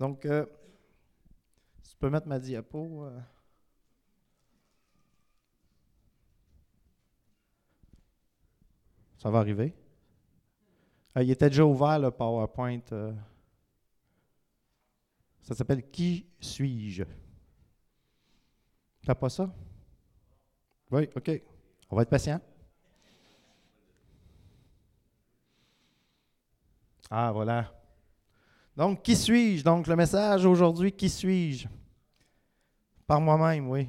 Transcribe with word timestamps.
Donc, 0.00 0.24
euh, 0.26 0.46
tu 1.86 1.94
peux 1.98 2.08
mettre 2.08 2.26
ma 2.26 2.38
diapo. 2.38 3.04
euh. 3.04 3.20
Ça 9.18 9.30
va 9.30 9.38
arriver. 9.38 9.74
Euh, 11.16 11.22
il 11.22 11.30
était 11.30 11.48
déjà 11.50 11.64
ouvert 11.64 11.98
le 11.98 12.10
PowerPoint. 12.10 12.80
euh. 12.92 13.12
Ça 15.42 15.54
s'appelle 15.54 15.90
Qui 15.90 16.26
suis-je? 16.40 17.04
T'as 19.04 19.14
pas 19.14 19.28
ça? 19.28 19.50
Oui, 20.90 21.08
OK. 21.16 21.30
On 21.90 21.96
va 21.96 22.02
être 22.02 22.10
patient. 22.10 22.40
Ah, 27.10 27.30
voilà. 27.32 27.79
Donc, 28.80 29.02
qui 29.02 29.14
suis-je? 29.14 29.62
Donc, 29.62 29.86
le 29.86 29.94
message 29.94 30.46
aujourd'hui, 30.46 30.90
qui 30.90 31.10
suis-je? 31.10 31.68
Par 33.06 33.20
moi-même, 33.20 33.68
oui. 33.68 33.86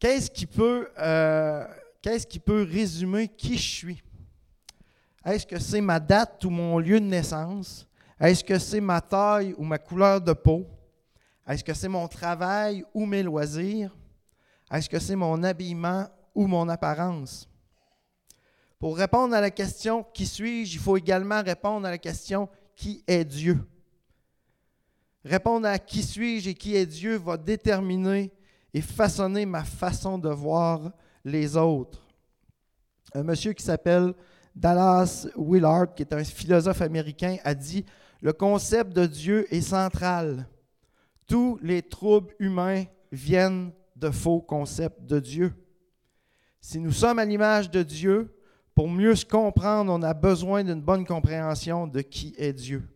Qu'est-ce 0.00 0.28
qui 0.28 0.44
peut, 0.44 0.88
euh, 0.98 1.64
qu'est-ce 2.02 2.26
qui 2.26 2.40
peut 2.40 2.66
résumer 2.68 3.28
qui 3.28 3.56
je 3.56 3.68
suis? 3.68 4.02
Est-ce 5.24 5.46
que 5.46 5.60
c'est 5.60 5.80
ma 5.80 6.00
date 6.00 6.44
ou 6.44 6.50
mon 6.50 6.80
lieu 6.80 6.98
de 6.98 7.04
naissance? 7.06 7.86
Est-ce 8.18 8.42
que 8.42 8.58
c'est 8.58 8.80
ma 8.80 9.00
taille 9.00 9.54
ou 9.56 9.62
ma 9.62 9.78
couleur 9.78 10.20
de 10.20 10.32
peau? 10.32 10.66
Est-ce 11.46 11.62
que 11.62 11.72
c'est 11.72 11.86
mon 11.86 12.08
travail 12.08 12.84
ou 12.94 13.06
mes 13.06 13.22
loisirs? 13.22 13.96
Est-ce 14.72 14.88
que 14.88 14.98
c'est 14.98 15.14
mon 15.14 15.40
habillement 15.44 16.08
ou 16.34 16.48
mon 16.48 16.68
apparence? 16.68 17.48
Pour 18.78 18.96
répondre 18.96 19.34
à 19.34 19.40
la 19.40 19.50
question 19.50 20.04
qui 20.14 20.26
suis-je, 20.26 20.74
il 20.74 20.80
faut 20.80 20.96
également 20.96 21.42
répondre 21.42 21.86
à 21.86 21.90
la 21.90 21.98
question 21.98 22.48
qui 22.76 23.02
est 23.06 23.24
Dieu? 23.24 23.58
Répondre 25.24 25.66
à 25.66 25.78
qui 25.78 26.02
suis-je 26.02 26.50
et 26.50 26.54
qui 26.54 26.76
est 26.76 26.86
Dieu 26.86 27.16
va 27.16 27.36
déterminer 27.36 28.32
et 28.72 28.80
façonner 28.80 29.46
ma 29.46 29.64
façon 29.64 30.16
de 30.18 30.28
voir 30.28 30.92
les 31.24 31.56
autres. 31.56 32.06
Un 33.12 33.24
monsieur 33.24 33.52
qui 33.52 33.64
s'appelle 33.64 34.14
Dallas 34.54 35.26
Willard, 35.36 35.94
qui 35.94 36.02
est 36.02 36.14
un 36.14 36.22
philosophe 36.22 36.82
américain, 36.82 37.36
a 37.42 37.54
dit 37.54 37.84
Le 38.20 38.32
concept 38.32 38.92
de 38.92 39.06
Dieu 39.06 39.52
est 39.52 39.60
central. 39.60 40.46
Tous 41.26 41.58
les 41.62 41.82
troubles 41.82 42.34
humains 42.38 42.84
viennent 43.10 43.72
de 43.96 44.10
faux 44.10 44.40
concepts 44.40 45.02
de 45.04 45.18
Dieu. 45.18 45.52
Si 46.60 46.78
nous 46.78 46.92
sommes 46.92 47.18
à 47.18 47.24
l'image 47.24 47.70
de 47.70 47.82
Dieu, 47.82 48.37
pour 48.78 48.88
mieux 48.88 49.16
se 49.16 49.24
comprendre, 49.24 49.92
on 49.92 50.00
a 50.04 50.14
besoin 50.14 50.62
d'une 50.62 50.80
bonne 50.80 51.04
compréhension 51.04 51.88
de 51.88 52.00
qui 52.00 52.32
est 52.38 52.52
Dieu. 52.52 52.88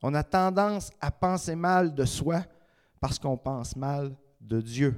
On 0.00 0.14
a 0.14 0.22
tendance 0.22 0.92
à 1.00 1.10
penser 1.10 1.56
mal 1.56 1.96
de 1.96 2.04
soi 2.04 2.44
parce 3.00 3.18
qu'on 3.18 3.36
pense 3.36 3.74
mal 3.74 4.14
de 4.40 4.60
Dieu. 4.60 4.94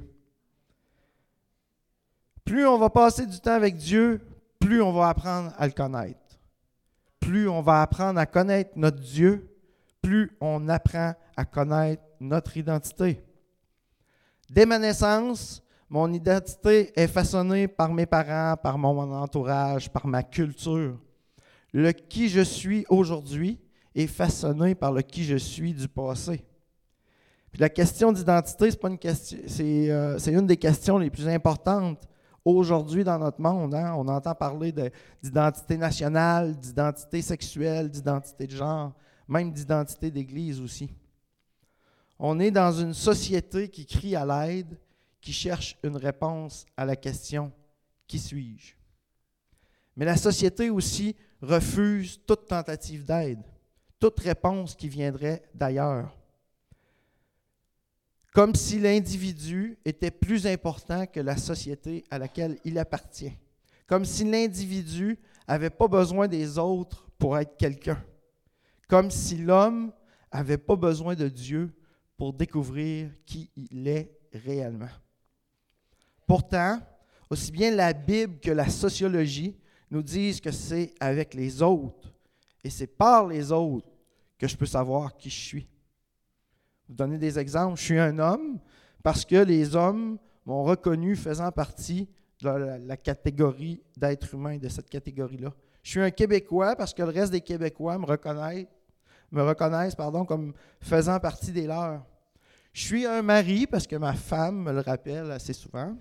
Plus 2.44 2.66
on 2.66 2.76
va 2.76 2.90
passer 2.90 3.24
du 3.24 3.40
temps 3.40 3.54
avec 3.54 3.78
Dieu, 3.78 4.20
plus 4.60 4.82
on 4.82 4.92
va 4.92 5.08
apprendre 5.08 5.54
à 5.56 5.66
le 5.66 5.72
connaître. 5.72 6.38
Plus 7.20 7.48
on 7.48 7.62
va 7.62 7.80
apprendre 7.80 8.20
à 8.20 8.26
connaître 8.26 8.72
notre 8.76 9.00
Dieu, 9.00 9.48
plus 10.02 10.36
on 10.42 10.68
apprend 10.68 11.14
à 11.38 11.46
connaître 11.46 12.02
notre 12.20 12.54
identité. 12.58 13.24
Dès 14.50 14.66
ma 14.66 14.78
naissance, 14.78 15.62
mon 15.90 16.12
identité 16.12 16.92
est 16.98 17.06
façonnée 17.06 17.66
par 17.68 17.92
mes 17.92 18.06
parents, 18.06 18.56
par 18.56 18.76
mon 18.78 18.98
entourage, 19.12 19.90
par 19.90 20.06
ma 20.06 20.22
culture. 20.22 20.98
Le 21.72 21.92
qui 21.92 22.28
je 22.28 22.40
suis 22.40 22.84
aujourd'hui 22.88 23.58
est 23.94 24.06
façonné 24.06 24.74
par 24.74 24.92
le 24.92 25.02
qui 25.02 25.24
je 25.24 25.36
suis 25.36 25.72
du 25.72 25.88
passé. 25.88 26.44
Puis 27.50 27.60
la 27.60 27.70
question 27.70 28.12
d'identité, 28.12 28.70
c'est 28.70 28.84
une 28.84 28.98
question, 28.98 29.38
euh, 29.60 30.42
des 30.42 30.56
questions 30.56 30.98
les 30.98 31.10
plus 31.10 31.26
importantes 31.26 32.06
aujourd'hui 32.44 33.04
dans 33.04 33.18
notre 33.18 33.40
monde. 33.40 33.74
hein. 33.74 33.94
On 33.96 34.06
entend 34.08 34.34
parler 34.34 34.72
de- 34.72 34.90
d'identité 35.22 35.76
nationale, 35.76 36.54
d'identité 36.56 37.22
sexuelle, 37.22 37.90
d'identité 37.90 38.46
de 38.46 38.52
genre, 38.52 38.92
même 39.26 39.50
d'identité 39.52 40.10
d'église 40.10 40.60
aussi. 40.60 40.90
On 42.18 42.38
est 42.40 42.50
dans 42.50 42.72
une 42.72 42.94
société 42.94 43.68
qui 43.68 43.86
crie 43.86 44.16
à 44.16 44.24
l'aide, 44.26 44.78
qui 45.20 45.32
cherche 45.32 45.76
une 45.82 45.96
réponse 45.96 46.66
à 46.76 46.84
la 46.84 46.96
question 46.96 47.52
Qui 48.06 48.18
suis-je? 48.18 48.74
Mais 49.96 50.04
la 50.04 50.16
société 50.16 50.70
aussi 50.70 51.16
refuse 51.42 52.20
toute 52.26 52.46
tentative 52.46 53.04
d'aide, 53.04 53.42
toute 53.98 54.20
réponse 54.20 54.74
qui 54.74 54.88
viendrait 54.88 55.42
d'ailleurs. 55.54 56.16
Comme 58.32 58.54
si 58.54 58.78
l'individu 58.78 59.76
était 59.84 60.12
plus 60.12 60.46
important 60.46 61.06
que 61.06 61.18
la 61.18 61.36
société 61.36 62.04
à 62.10 62.18
laquelle 62.18 62.58
il 62.64 62.78
appartient. 62.78 63.32
Comme 63.88 64.04
si 64.04 64.22
l'individu 64.22 65.18
n'avait 65.48 65.70
pas 65.70 65.88
besoin 65.88 66.28
des 66.28 66.58
autres 66.58 67.08
pour 67.18 67.36
être 67.36 67.56
quelqu'un. 67.56 68.00
Comme 68.86 69.10
si 69.10 69.38
l'homme 69.38 69.92
n'avait 70.32 70.58
pas 70.58 70.76
besoin 70.76 71.14
de 71.14 71.28
Dieu 71.28 71.74
pour 72.16 72.32
découvrir 72.32 73.10
qui 73.26 73.50
il 73.56 73.88
est 73.88 74.16
réellement. 74.32 74.90
Pourtant, 76.28 76.78
aussi 77.30 77.50
bien 77.50 77.74
la 77.74 77.94
Bible 77.94 78.38
que 78.38 78.50
la 78.50 78.68
sociologie 78.68 79.56
nous 79.90 80.02
disent 80.02 80.42
que 80.42 80.50
c'est 80.50 80.92
avec 81.00 81.32
les 81.32 81.62
autres 81.62 82.12
et 82.62 82.68
c'est 82.68 82.86
par 82.86 83.26
les 83.26 83.50
autres 83.50 83.88
que 84.38 84.46
je 84.46 84.54
peux 84.54 84.66
savoir 84.66 85.16
qui 85.16 85.30
je 85.30 85.40
suis. 85.40 85.68
Vous 86.86 86.94
donner 86.94 87.16
des 87.16 87.38
exemples. 87.38 87.78
Je 87.78 87.84
suis 87.84 87.98
un 87.98 88.18
homme 88.18 88.58
parce 89.02 89.24
que 89.24 89.36
les 89.36 89.74
hommes 89.74 90.18
m'ont 90.44 90.64
reconnu 90.64 91.16
faisant 91.16 91.50
partie 91.50 92.06
de 92.42 92.48
la, 92.86 92.96
catégorie 92.98 93.82
d'être 93.96 94.34
humain, 94.34 94.58
de 94.58 94.68
cette 94.68 94.90
catégorie-là. 94.90 95.54
Je 95.82 95.90
suis 95.92 96.00
un 96.02 96.10
Québécois 96.10 96.76
parce 96.76 96.92
que 96.92 97.02
le 97.02 97.08
reste 97.08 97.32
des 97.32 97.40
Québécois 97.40 97.96
me 97.98 98.04
reconnaissent, 98.04 98.66
comme 100.26 100.52
faisant 100.78 101.18
partie 101.20 101.52
des 101.52 101.66
leurs. 101.66 102.04
Je 102.74 102.82
suis 102.82 103.06
un 103.06 103.22
mari 103.22 103.66
parce 103.66 103.86
que 103.86 103.96
ma 103.96 104.12
femme 104.12 104.64
me 104.64 104.72
le 104.72 104.80
rappelle 104.80 105.30
assez 105.30 105.54
souvent. 105.54 105.96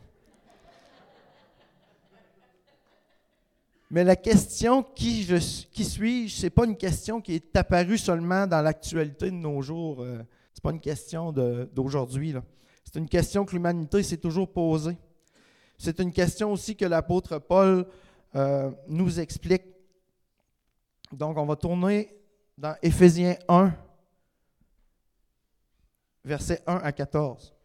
Mais 3.89 4.03
la 4.03 4.17
question 4.17 4.83
qui, 4.83 5.25
qui 5.71 5.85
suis-je, 5.85 6.35
ce 6.35 6.43
n'est 6.43 6.49
pas 6.49 6.65
une 6.65 6.75
question 6.75 7.21
qui 7.21 7.35
est 7.35 7.55
apparue 7.55 7.97
seulement 7.97 8.45
dans 8.45 8.61
l'actualité 8.61 9.31
de 9.31 9.35
nos 9.35 9.61
jours. 9.61 10.01
Euh, 10.01 10.17
ce 10.53 10.59
n'est 10.59 10.61
pas 10.61 10.71
une 10.71 10.81
question 10.81 11.31
d'aujourd'hui. 11.31 12.35
C'est 12.83 12.99
une 12.99 13.07
question 13.07 13.45
que 13.45 13.53
l'humanité 13.53 14.03
s'est 14.03 14.17
toujours 14.17 14.51
posée. 14.51 14.97
C'est 15.77 15.99
une 15.99 16.11
question 16.11 16.51
aussi 16.51 16.75
que 16.75 16.85
l'apôtre 16.85 17.37
Paul 17.39 17.85
euh, 18.35 18.71
nous 18.87 19.19
explique. 19.19 19.63
Donc, 21.11 21.37
on 21.37 21.45
va 21.45 21.55
tourner 21.55 22.13
dans 22.57 22.75
Éphésiens 22.81 23.37
1, 23.47 23.73
versets 26.25 26.61
1 26.67 26.75
à 26.77 26.91
14. 26.91 27.56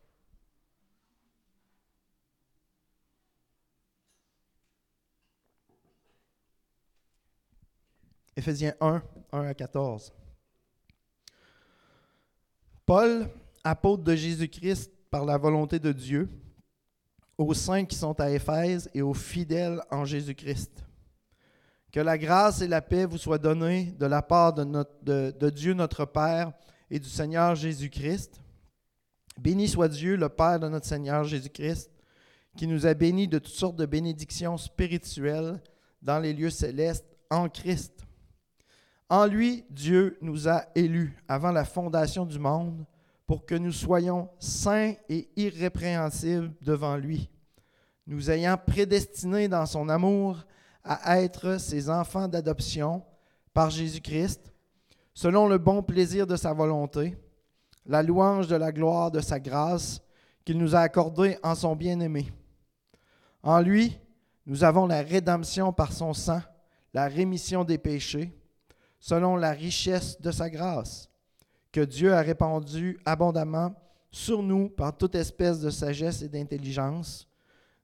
Éphésiens 8.36 8.74
1, 8.80 9.02
1 9.32 9.42
à 9.46 9.54
14. 9.54 10.12
Paul, 12.86 13.28
apôtre 13.62 14.02
de 14.02 14.14
Jésus-Christ 14.14 14.90
par 15.10 15.24
la 15.24 15.36
volonté 15.36 15.78
de 15.78 15.92
Dieu, 15.92 16.28
aux 17.36 17.54
saints 17.54 17.84
qui 17.84 17.96
sont 17.96 18.18
à 18.20 18.30
Éphèse 18.30 18.90
et 18.94 19.02
aux 19.02 19.14
fidèles 19.14 19.82
en 19.90 20.04
Jésus-Christ. 20.04 20.84
Que 21.92 22.00
la 22.00 22.16
grâce 22.16 22.62
et 22.62 22.68
la 22.68 22.80
paix 22.80 23.04
vous 23.04 23.18
soient 23.18 23.38
données 23.38 23.94
de 23.98 24.06
la 24.06 24.22
part 24.22 24.54
de, 24.54 24.84
de 25.04 25.50
Dieu 25.50 25.74
notre 25.74 26.06
Père 26.06 26.52
et 26.90 26.98
du 26.98 27.08
Seigneur 27.08 27.54
Jésus-Christ. 27.54 28.40
Béni 29.38 29.68
soit 29.68 29.88
Dieu, 29.88 30.16
le 30.16 30.28
Père 30.28 30.60
de 30.60 30.68
notre 30.68 30.86
Seigneur 30.86 31.24
Jésus-Christ, 31.24 31.90
qui 32.56 32.66
nous 32.66 32.86
a 32.86 32.94
bénis 32.94 33.28
de 33.28 33.38
toutes 33.38 33.54
sortes 33.54 33.76
de 33.76 33.86
bénédictions 33.86 34.56
spirituelles 34.56 35.60
dans 36.00 36.18
les 36.18 36.32
lieux 36.32 36.50
célestes 36.50 37.06
en 37.30 37.48
Christ. 37.48 38.06
En 39.12 39.26
lui, 39.26 39.66
Dieu 39.68 40.16
nous 40.22 40.48
a 40.48 40.64
élus 40.74 41.14
avant 41.28 41.52
la 41.52 41.66
fondation 41.66 42.24
du 42.24 42.38
monde 42.38 42.86
pour 43.26 43.44
que 43.44 43.54
nous 43.54 43.70
soyons 43.70 44.30
saints 44.38 44.94
et 45.10 45.28
irrépréhensibles 45.36 46.50
devant 46.62 46.96
lui, 46.96 47.28
nous 48.06 48.30
ayant 48.30 48.56
prédestinés 48.56 49.48
dans 49.48 49.66
son 49.66 49.90
amour 49.90 50.38
à 50.82 51.20
être 51.20 51.60
ses 51.60 51.90
enfants 51.90 52.26
d'adoption 52.26 53.04
par 53.52 53.68
Jésus-Christ, 53.68 54.50
selon 55.12 55.46
le 55.46 55.58
bon 55.58 55.82
plaisir 55.82 56.26
de 56.26 56.36
sa 56.36 56.54
volonté, 56.54 57.14
la 57.84 58.02
louange 58.02 58.46
de 58.48 58.56
la 58.56 58.72
gloire 58.72 59.10
de 59.10 59.20
sa 59.20 59.38
grâce 59.38 60.00
qu'il 60.42 60.56
nous 60.56 60.74
a 60.74 60.80
accordée 60.80 61.36
en 61.42 61.54
son 61.54 61.76
bien-aimé. 61.76 62.32
En 63.42 63.60
lui, 63.60 63.98
nous 64.46 64.64
avons 64.64 64.86
la 64.86 65.02
rédemption 65.02 65.70
par 65.70 65.92
son 65.92 66.14
sang, 66.14 66.40
la 66.94 67.08
rémission 67.08 67.62
des 67.62 67.76
péchés, 67.76 68.32
selon 69.02 69.34
la 69.34 69.50
richesse 69.50 70.18
de 70.20 70.30
sa 70.30 70.48
grâce, 70.48 71.10
que 71.72 71.80
Dieu 71.80 72.14
a 72.14 72.22
répandu 72.22 73.00
abondamment 73.04 73.74
sur 74.12 74.44
nous 74.44 74.68
par 74.68 74.96
toute 74.96 75.16
espèce 75.16 75.58
de 75.60 75.70
sagesse 75.70 76.22
et 76.22 76.28
d'intelligence, 76.28 77.26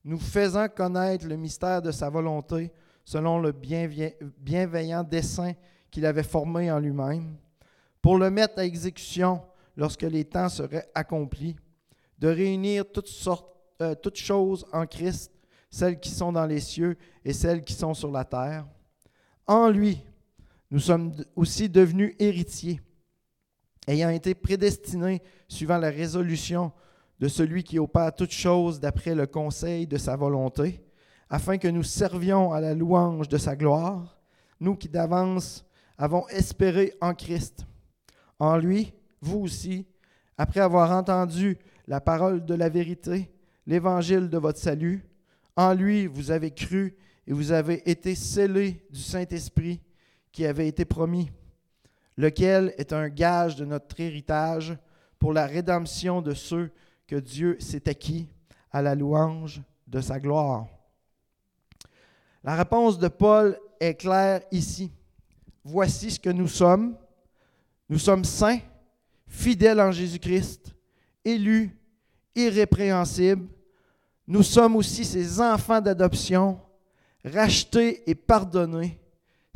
nous 0.05 0.21
faisant 0.21 0.69
connaître 0.69 1.27
le 1.27 1.37
mystère 1.37 1.83
de 1.83 1.91
sa 1.91 2.09
volonté 2.09 2.73
selon 3.05 3.41
le 3.41 3.51
bienveillant 3.51 5.03
dessein 5.03 5.55
qu'il 5.91 6.07
avait 6.07 6.23
formé 6.23 6.71
en 6.71 6.79
lui-même, 6.79 7.37
pour 8.01 8.17
le 8.17 8.31
mettre 8.31 8.61
à 8.61 8.65
exécution 8.65 9.43
lorsque 9.77 10.03
les 10.03 10.25
temps 10.25 10.49
seraient 10.49 10.89
accomplis, 10.95 11.57
de 12.17 12.29
réunir 12.29 12.85
toutes, 12.93 13.11
euh, 13.83 13.97
toutes 13.97 14.19
choses 14.19 14.65
en 14.73 14.87
Christ, 14.87 15.33
celles 15.69 15.99
qui 15.99 16.11
sont 16.11 16.31
dans 16.31 16.47
les 16.47 16.61
cieux 16.61 16.97
et 17.25 17.33
celles 17.33 17.65
qui 17.65 17.73
sont 17.73 17.95
sur 17.95 18.13
la 18.13 18.25
terre. 18.25 18.67
En 19.47 19.69
lui, 19.69 20.01
nous 20.71 20.81
sommes 20.81 21.13
aussi 21.35 21.69
devenus 21.69 22.15
héritiers, 22.19 22.81
ayant 23.87 24.11
été 24.11 24.35
prédestinés 24.35 25.23
suivant 25.49 25.79
la 25.79 25.91
résolution 25.91 26.73
de 27.21 27.29
celui 27.29 27.65
qui 27.65 27.79
opère 27.79 28.15
toutes 28.15 28.33
choses 28.33 28.79
d'après 28.79 29.15
le 29.15 29.27
conseil 29.27 29.87
de 29.87 29.97
sa 29.97 30.15
volonté, 30.15 30.81
afin 31.31 31.59
que 31.59 31.69
nous 31.69 31.83
servions 31.83 32.53
à 32.53 32.61
la 32.61 32.75
louange 32.75 33.29
de 33.29 33.39
sa 33.39 33.57
gloire, 33.57 34.21
nous 34.61 34.77
qui 34.77 34.89
d'avance 34.89 35.65
avons 35.97 36.29
espéré 36.29 36.95
en 37.01 37.15
Christ. 37.15 37.67
En 38.39 38.57
lui, 38.57 38.93
vous 39.21 39.39
aussi, 39.41 39.87
après 40.37 40.61
avoir 40.61 40.93
entendu 40.93 41.59
la 41.87 42.01
parole 42.01 42.45
de 42.45 42.55
la 42.55 42.69
vérité, 42.69 43.31
l'évangile 43.67 44.29
de 44.29 44.39
votre 44.39 44.59
salut, 44.59 45.05
en 45.57 45.75
lui 45.75 46.07
vous 46.07 46.31
avez 46.31 46.51
cru 46.51 46.95
et 47.27 47.33
vous 47.33 47.53
avez 47.53 47.89
été 47.91 48.15
scellés 48.15 48.87
du 48.91 49.01
Saint-Esprit 49.01 49.81
qui 50.33 50.47
avait 50.47 50.69
été 50.69 50.85
promis, 50.85 51.31
lequel 52.17 52.75
est 52.79 52.93
un 52.93 53.09
gage 53.09 53.57
de 53.57 53.65
notre 53.65 53.99
héritage 54.01 54.77
pour 55.19 55.33
la 55.33 55.47
rédemption 55.47 56.23
de 56.23 56.35
ceux 56.35 56.71
que 57.07 57.17
Dieu 57.17 57.57
s'est 57.61 57.89
acquis 57.89 58.29
à 58.71 58.83
la 58.83 58.95
louange 58.95 59.63
de 59.87 60.01
sa 60.01 60.21
gloire. 60.21 60.67
La 62.45 62.55
réponse 62.55 62.99
de 62.99 63.09
Paul 63.09 63.59
est 63.81 63.95
claire 63.95 64.43
ici. 64.51 64.93
Voici 65.65 66.11
ce 66.11 66.21
que 66.21 66.31
nous 66.31 66.49
sommes. 66.49 66.97
Nous 67.89 67.99
sommes 67.99 68.25
saints, 68.25 68.61
fidèles 69.27 69.81
en 69.81 69.91
Jésus-Christ, 69.91 70.75
élus, 71.25 71.77
irrépréhensibles. 72.35 73.49
Nous 74.27 74.43
sommes 74.43 74.77
aussi 74.77 75.05
ses 75.05 75.41
enfants 75.41 75.81
d'adoption, 75.81 76.61
rachetés 77.25 78.09
et 78.09 78.15
pardonnés, 78.15 78.98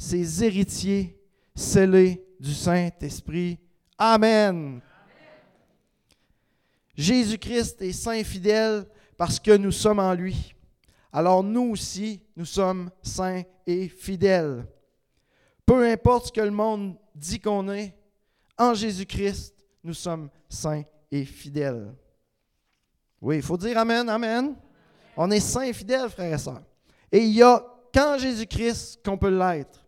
ses 0.02 0.42
héritiers 0.42 1.16
scellés 1.54 2.26
du 2.40 2.52
Saint-Esprit. 2.52 3.56
Amen. 3.96 4.80
Jésus-Christ 6.96 7.80
est 7.82 7.92
saint 7.92 8.12
et 8.12 8.24
fidèle 8.24 8.84
parce 9.16 9.38
que 9.38 9.56
nous 9.56 9.70
sommes 9.70 10.00
en 10.00 10.12
lui. 10.12 10.54
Alors 11.12 11.44
nous 11.44 11.70
aussi, 11.70 12.20
nous 12.36 12.44
sommes 12.44 12.90
saints 13.00 13.42
et 13.64 13.88
fidèles. 13.88 14.66
Peu 15.64 15.88
importe 15.88 16.26
ce 16.26 16.32
que 16.32 16.40
le 16.40 16.50
monde 16.50 16.96
dit 17.14 17.38
qu'on 17.38 17.70
est, 17.70 17.94
en 18.58 18.74
Jésus-Christ, 18.74 19.54
nous 19.84 19.94
sommes 19.94 20.30
saints 20.48 20.82
et 21.12 21.24
fidèles. 21.24 21.94
Oui, 23.20 23.36
il 23.36 23.42
faut 23.42 23.56
dire 23.56 23.78
Amen, 23.78 24.08
Amen. 24.08 24.56
On 25.16 25.30
est 25.30 25.40
saints 25.40 25.62
et 25.62 25.72
fidèles, 25.72 26.10
frères 26.10 26.34
et 26.34 26.38
sœurs. 26.38 26.62
Et 27.12 27.20
il 27.20 27.30
n'y 27.30 27.42
a 27.42 27.64
qu'en 27.94 28.18
Jésus-Christ 28.18 28.98
qu'on 29.04 29.16
peut 29.16 29.30
l'être. 29.30 29.81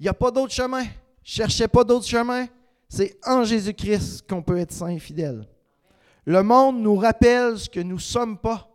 Il 0.00 0.04
n'y 0.04 0.08
a 0.08 0.14
pas 0.14 0.30
d'autre 0.30 0.54
chemin. 0.54 0.84
Cherchez 1.22 1.68
pas 1.68 1.84
d'autre 1.84 2.06
chemin. 2.06 2.46
C'est 2.88 3.18
en 3.24 3.44
Jésus-Christ 3.44 4.26
qu'on 4.26 4.42
peut 4.42 4.56
être 4.56 4.72
saint 4.72 4.88
et 4.88 4.98
fidèle. 4.98 5.46
Le 6.24 6.42
monde 6.42 6.80
nous 6.80 6.96
rappelle 6.96 7.58
ce 7.58 7.68
que 7.68 7.80
nous 7.80 7.96
ne 7.96 8.00
sommes 8.00 8.38
pas, 8.38 8.66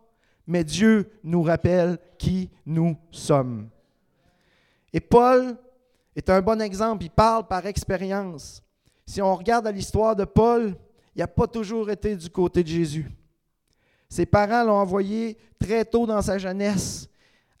mais 0.46 0.62
Dieu 0.62 1.10
nous 1.24 1.42
rappelle 1.42 1.98
qui 2.16 2.48
nous 2.64 2.96
sommes. 3.10 3.68
Et 4.92 5.00
Paul 5.00 5.56
est 6.14 6.30
un 6.30 6.40
bon 6.40 6.60
exemple. 6.60 7.04
Il 7.04 7.10
parle 7.10 7.46
par 7.48 7.66
expérience. 7.66 8.62
Si 9.04 9.20
on 9.20 9.34
regarde 9.34 9.66
l'histoire 9.66 10.14
de 10.14 10.24
Paul, 10.24 10.76
il 11.16 11.18
n'a 11.18 11.26
pas 11.26 11.48
toujours 11.48 11.90
été 11.90 12.14
du 12.14 12.30
côté 12.30 12.62
de 12.62 12.68
Jésus. 12.68 13.10
Ses 14.08 14.26
parents 14.26 14.62
l'ont 14.62 14.78
envoyé 14.78 15.36
très 15.58 15.84
tôt 15.84 16.06
dans 16.06 16.22
sa 16.22 16.38
jeunesse 16.38 17.08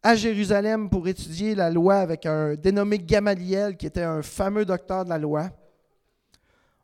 à 0.06 0.14
Jérusalem 0.14 0.88
pour 0.88 1.08
étudier 1.08 1.56
la 1.56 1.68
loi 1.68 1.96
avec 1.96 2.26
un 2.26 2.54
dénommé 2.54 2.96
Gamaliel, 2.96 3.76
qui 3.76 3.86
était 3.86 4.04
un 4.04 4.22
fameux 4.22 4.64
docteur 4.64 5.04
de 5.04 5.08
la 5.08 5.18
loi. 5.18 5.50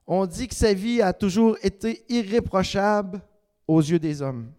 On 0.09 0.27
dit 0.27 0.49
que 0.49 0.57
sa 0.57 0.75
vie 0.75 1.01
a 1.01 1.13
toujours 1.13 1.57
été 1.63 2.05
irréprochable 2.09 3.23
aux 3.69 3.81
yeux 3.81 4.01
des 4.01 4.23
hommes. 4.23 4.51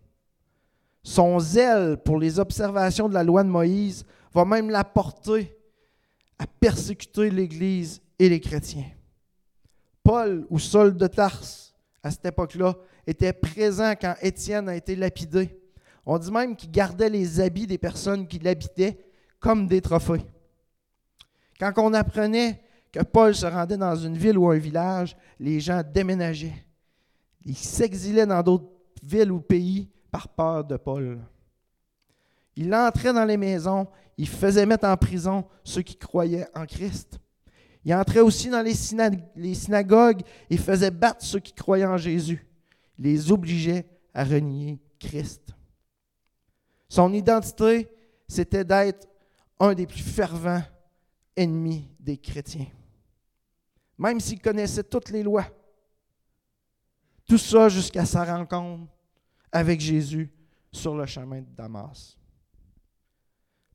Son 1.04 1.42
zèle 1.42 1.98
pour 1.98 2.18
les 2.18 2.40
observations 2.40 3.10
de 3.10 3.14
la 3.14 3.26
loi 3.26 3.44
de 3.44 3.50
Moïse 3.50 4.06
va 4.34 4.46
même 4.46 4.70
l'apporter 4.70 5.58
à 6.40 6.48
persécuter 6.48 7.30
l'Église 7.30 8.02
et 8.18 8.30
les 8.30 8.40
chrétiens. 8.40 8.92
Paul 10.04 10.48
ou 10.50 10.58
Saul 10.58 10.96
de 10.96 11.08
Tarse, 11.08 11.76
à 12.02 12.12
cette 12.12 12.28
époque-là, 12.28 12.76
était 13.06 13.34
présent 13.34 13.92
quand 14.00 14.16
Étienne 14.22 14.70
a 14.70 14.76
été 14.78 14.96
lapidé. 14.96 15.60
On 16.06 16.18
dit 16.18 16.32
même 16.32 16.56
qu'il 16.56 16.72
gardait 16.72 17.10
les 17.10 17.40
habits 17.40 17.68
des 17.68 17.78
personnes 17.78 18.28
qui 18.28 18.40
l'habitaient 18.40 18.98
comme 19.40 19.68
des 19.68 19.82
trophées. 19.82 20.26
Quand 21.60 21.74
on 21.78 21.94
apprenait 21.94 22.62
que 22.92 23.02
Paul 23.02 23.34
se 23.34 23.46
rendait 23.46 23.78
dans 23.78 23.96
une 23.96 24.18
ville 24.18 24.38
ou 24.38 24.50
un 24.50 24.58
village, 24.58 25.16
les 25.40 25.60
gens 25.60 25.82
déménageaient. 25.84 26.66
Ils 27.46 27.58
s'exilaient 27.58 28.26
dans 28.26 28.42
d'autres 28.42 28.70
villes 29.02 29.32
ou 29.32 29.40
pays 29.40 29.90
par 30.12 30.28
peur 30.28 30.64
de 30.64 30.78
Paul. 30.78 31.20
Il 32.56 32.74
entrait 32.74 33.14
dans 33.14 33.26
les 33.26 33.38
maisons, 33.38 33.88
il 34.18 34.28
faisait 34.28 34.66
mettre 34.66 34.88
en 34.88 34.96
prison 34.96 35.46
ceux 35.64 35.82
qui 35.82 35.98
croyaient 35.98 36.48
en 36.54 36.66
Christ. 36.66 37.20
Il 37.86 37.94
entrait 37.94 38.22
aussi 38.22 38.50
dans 38.50 38.62
les, 38.62 38.76
synagogues 39.56 40.22
et 40.50 40.58
faisait 40.58 40.92
battre 40.92 41.26
ceux 41.26 41.40
qui 41.40 41.54
croyaient 41.54 41.86
en 41.86 41.98
Jésus. 41.98 42.48
Il 42.98 43.06
les 43.06 43.32
obligeait 43.32 43.86
à 44.14 44.24
renier 44.24 44.80
Christ. 45.00 45.54
Son 46.94 47.12
identité, 47.12 47.90
c'était 48.28 48.64
d'être 48.64 49.08
un 49.60 49.74
des 49.74 49.88
plus 49.88 50.04
fervents 50.04 50.62
ennemis 51.36 51.90
des 52.00 52.20
chrétiens. 52.20 52.68
Même 53.98 54.20
s'il 54.20 54.40
connaissait 54.40 54.84
toutes 54.84 55.10
les 55.10 55.24
lois. 55.24 55.48
Tout 57.26 57.40
ça 57.40 57.68
jusqu'à 57.68 58.06
sa 58.06 58.24
rencontre 58.24 58.92
avec 59.52 59.82
Jésus 59.82 60.32
sur 60.72 60.96
le 60.96 61.08
chemin 61.08 61.42
de 61.42 61.50
Damas. 61.50 62.16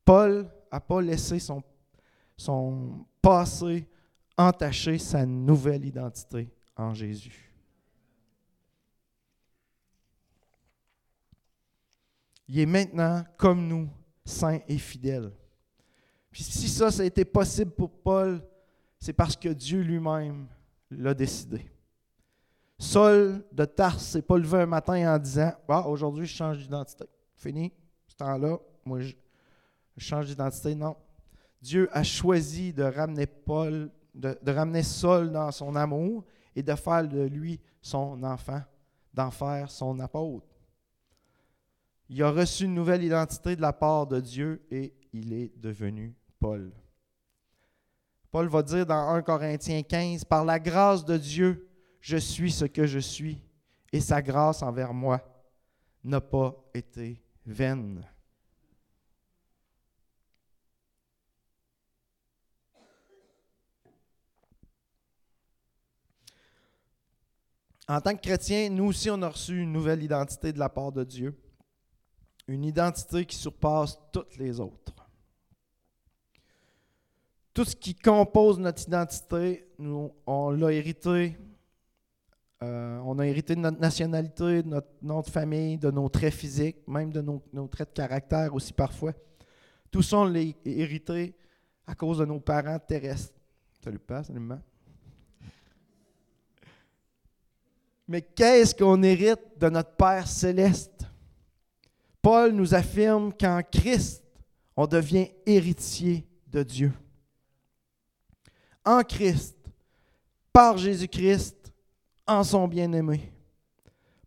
Paul 0.05 0.49
n'a 0.73 0.79
pas 0.79 1.03
laissé 1.03 1.41
son, 1.41 1.61
son 2.37 3.05
passé 3.21 3.89
entacher 4.37 4.97
sa 4.97 5.27
nouvelle 5.27 5.85
identité 5.85 6.55
en 6.77 6.95
Jésus. 6.95 7.48
Il 12.49 12.59
est 12.59 12.67
maintenant, 12.67 13.25
comme 13.37 13.67
nous, 13.67 13.89
saint 14.25 14.61
et 14.67 14.79
fidèle. 14.79 15.33
Puis 16.31 16.43
si 16.43 16.69
ça, 16.69 16.91
ça 16.91 17.03
a 17.03 17.07
été 17.07 17.25
possible 17.25 17.71
pour 17.71 17.91
Paul, 17.91 18.41
c'est 18.99 19.13
parce 19.13 19.37
que 19.37 19.49
Dieu 19.49 19.81
lui-même 19.81 20.47
l'a 20.91 21.15
décidé. 21.15 21.71
Saul 22.79 23.45
de 23.53 23.65
Tarse 23.65 24.05
s'est 24.05 24.23
pas 24.23 24.39
levé 24.39 24.63
un 24.63 24.67
matin 24.67 25.15
en 25.15 25.19
disant 25.19 25.53
ah, 25.69 25.89
aujourd'hui, 25.89 26.27
je 26.27 26.35
change 26.35 26.59
d'identité. 26.59 27.05
Fini, 27.37 27.73
ce 28.07 28.17
temps-là, 28.17 28.59
moi, 28.85 29.01
je, 29.01 29.15
change 29.97 30.27
d'identité. 30.27 30.75
Non. 30.75 30.97
Dieu 31.61 31.89
a 31.93 32.05
choisi 32.05 32.73
de 32.73 32.85
ramener 32.85 33.27
Paul, 33.27 33.91
de, 34.15 34.37
ramener 34.47 34.83
Saul 34.83 35.33
dans 35.33 35.51
son 35.51 35.75
amour 35.75 36.25
et 36.55 36.63
de 36.63 36.75
faire 36.75 37.07
de 37.07 37.23
lui 37.23 37.61
son 37.83 38.23
enfant, 38.23 38.63
d'en 39.13 39.31
faire 39.31 39.71
son 39.71 39.99
apôtre. 39.99 40.47
Il 42.09 42.23
a 42.23 42.31
reçu 42.31 42.65
une 42.65 42.75
nouvelle 42.75 43.03
identité 43.03 43.55
de 43.55 43.61
la 43.61 43.73
part 43.73 44.07
de 44.07 44.21
Dieu 44.21 44.65
et 44.71 44.95
il 45.13 45.33
est 45.33 45.53
devenu 45.59 46.17
Paul. 46.41 46.73
Paul 48.31 48.49
va 48.49 48.63
dire 48.63 48.87
dans 48.87 49.09
1 49.11 49.23
Corinthiens 49.23 49.83
15, 49.83 50.25
Par 50.25 50.45
la 50.45 50.59
grâce 50.59 51.05
de 51.05 51.17
Dieu, 51.17 51.69
je 52.01 52.17
suis 52.17 52.53
ce 52.53 52.65
que 52.65 52.87
je 52.87 52.99
suis, 52.99 53.43
et 53.93 54.01
sa 54.01 54.23
grâce 54.23 54.63
envers 54.63 54.95
moi 54.95 55.21
n'a 56.05 56.21
pas 56.21 56.55
été 56.75 57.23
vaine. 57.45 58.07
En 67.87 68.01
tant 68.03 68.15
que 68.15 68.21
chrétien, 68.21 68.69
nous 68.69 68.85
aussi, 68.85 69.11
on 69.11 69.23
a 69.23 69.29
reçu 69.29 69.63
une 69.63 69.73
nouvelle 69.73 70.03
identité 70.03 70.53
de 70.53 70.59
la 70.59 70.69
part 70.69 70.93
de 70.93 71.05
Dieu. 71.05 71.35
Une 72.49 72.65
identité 72.65 73.25
qui 73.25 73.37
surpasse 73.37 73.99
toutes 74.13 74.37
les 74.37 74.59
autres. 74.59 74.95
Tout 77.55 77.65
ce 77.65 77.77
qui 77.77 77.95
compose 77.95 78.59
notre 78.59 78.83
identité, 78.83 79.69
nous, 79.79 80.13
on 80.27 80.51
l'a 80.51 80.73
hérité 80.73 81.37
Euh, 82.61 82.99
on 83.05 83.19
a 83.21 83.27
hérité 83.27 83.55
de 83.55 83.61
notre 83.61 83.79
nationalité, 83.79 84.63
de 84.65 84.69
notre 84.69 84.89
nom 85.01 85.21
de 85.21 85.29
famille, 85.29 85.79
de 85.79 85.93
nos 85.93 86.09
traits 86.09 86.35
physiques, 86.35 86.79
même 86.89 87.13
de 87.13 87.21
nos, 87.21 87.69
traits 87.69 87.91
de 87.91 87.95
caractère 87.95 88.53
aussi 88.53 88.73
parfois. 88.73 89.13
Tout 89.93 90.03
ça, 90.03 90.19
on 90.19 90.25
l'a 90.25 90.41
hérité 90.65 91.37
à 91.87 91.95
cause 91.95 92.19
de 92.19 92.25
nos 92.25 92.41
parents 92.41 92.79
terrestres. 92.81 93.35
Salut, 93.83 94.01
pas, 94.01 94.25
salut, 94.25 94.41
maman. 94.41 94.61
Mais 98.09 98.23
qu'est-ce 98.23 98.75
qu'on 98.75 99.03
hérite 99.05 99.57
de 99.57 99.69
notre 99.69 99.95
Père 99.95 100.27
céleste? 100.27 100.98
Paul 102.23 102.53
nous 102.53 102.75
affirme 102.75 103.33
qu'en 103.33 103.63
Christ, 103.63 104.25
on 104.77 104.87
devient 104.87 105.29
héritier 105.47 106.27
de 106.47 106.63
Dieu. 106.63 106.93
En 108.85 109.03
Christ, 109.03 109.57
par 110.53 110.79
Jésus-Christ, 110.79 111.73
en 112.27 112.45
son 112.45 112.69
bien-aimé. 112.69 113.33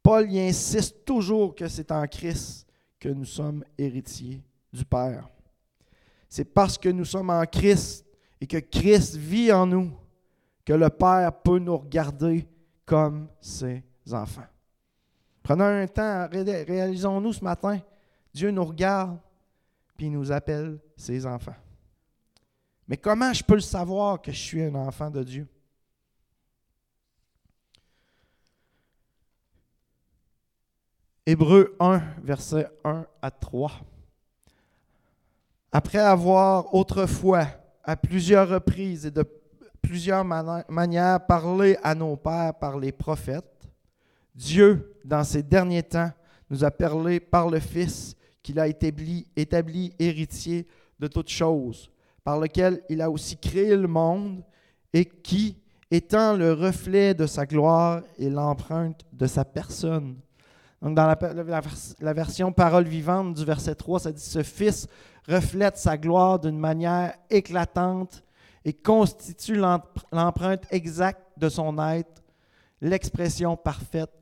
Paul 0.02 0.32
y 0.32 0.40
insiste 0.40 1.06
toujours 1.06 1.54
que 1.56 1.68
c'est 1.68 1.92
en 1.92 2.06
Christ 2.08 2.68
que 3.00 3.10
nous 3.10 3.26
sommes 3.26 3.64
héritiers 3.78 4.42
du 4.74 4.84
Père. 4.84 5.30
C'est 6.28 6.46
parce 6.46 6.78
que 6.78 6.90
nous 6.90 7.06
sommes 7.06 7.30
en 7.30 7.46
Christ 7.46 8.06
et 8.40 8.48
que 8.48 8.58
Christ 8.58 9.16
vit 9.16 9.52
en 9.52 9.66
nous 9.66 9.92
que 10.66 10.74
le 10.74 10.90
Père 10.90 11.32
peut 11.42 11.60
nous 11.60 11.78
regarder 11.78 12.48
comme 12.86 13.28
ses 13.40 13.84
enfants. 14.12 14.48
Prenons 15.44 15.66
un 15.66 15.88
temps, 15.88 16.28
réalisons-nous 16.32 17.34
ce 17.34 17.44
matin, 17.44 17.80
Dieu 18.34 18.52
nous 18.52 18.64
regarde, 18.64 19.18
puis 19.98 20.06
il 20.08 20.12
nous 20.12 20.32
appelle 20.32 20.80
ses 20.96 21.26
enfants. 21.26 21.56
Mais 22.88 22.98
comment 22.98 23.34
je 23.34 23.44
peux 23.44 23.56
le 23.56 23.62
savoir 23.62 24.22
que 24.22 24.32
je 24.32 24.38
suis 24.38 24.62
un 24.62 24.76
enfant 24.76 25.10
de 25.10 25.24
Dieu? 25.24 25.48
Hébreu 31.26 31.76
1, 31.80 32.02
versets 32.24 32.68
1 32.84 33.06
à 33.22 33.32
3. 33.32 33.72
Après 35.72 36.00
avoir 36.00 36.74
autrefois, 36.74 37.48
à 37.84 37.96
plusieurs 37.96 38.50
reprises 38.50 39.06
et 39.06 39.12
de 39.12 39.24
plusieurs 39.82 40.24
manières 40.24 41.26
parler 41.26 41.78
à 41.82 41.96
nos 41.96 42.16
pères 42.16 42.54
par 42.56 42.78
les 42.78 42.92
prophètes, 42.92 43.61
Dieu, 44.34 44.96
dans 45.04 45.24
ces 45.24 45.44
derniers 45.44 45.84
temps, 45.84 46.12
nous 46.50 46.64
a 46.64 46.72
parlé 46.72 47.20
par 47.20 47.50
le 47.50 47.60
Fils 47.60 48.16
qu'il 48.44 48.60
a 48.60 48.68
établi, 48.68 49.94
héritier 50.00 50.68
de 51.00 51.08
toutes 51.08 51.30
choses, 51.30 51.92
par 52.24 52.40
lequel 52.40 52.82
il 52.90 53.02
a 53.02 53.10
aussi 53.10 53.38
créé 53.38 53.76
le 53.76 53.88
monde 53.88 54.44
et 54.94 55.06
qui, 55.06 55.58
étant 55.90 56.36
le 56.36 56.54
reflet 56.54 57.14
de 57.14 57.26
sa 57.26 57.46
gloire 57.46 58.02
et 58.18 58.30
l'empreinte 58.30 59.02
de 59.12 59.28
sa 59.28 59.44
personne. 59.46 60.18
Donc 60.82 60.96
dans 60.96 61.06
la, 62.00 62.14
version 62.14 62.52
parole 62.52 62.86
vivante 62.86 63.36
du 63.36 63.46
verset 63.46 63.76
3, 63.76 64.00
ça 64.00 64.12
dit, 64.12 64.22
ce 64.22 64.42
Fils 64.42 64.88
reflète 65.28 65.78
sa 65.78 65.98
gloire 65.98 66.40
d'une 66.40 66.58
manière 66.58 67.14
éclatante 67.30 68.24
et 68.66 68.74
constitue 68.74 69.56
l'empreinte 70.12 70.66
exacte 70.72 71.22
de 71.38 71.50
son 71.50 71.78
être, 71.80 72.24
l'expression 72.82 73.56
parfaite 73.56 74.21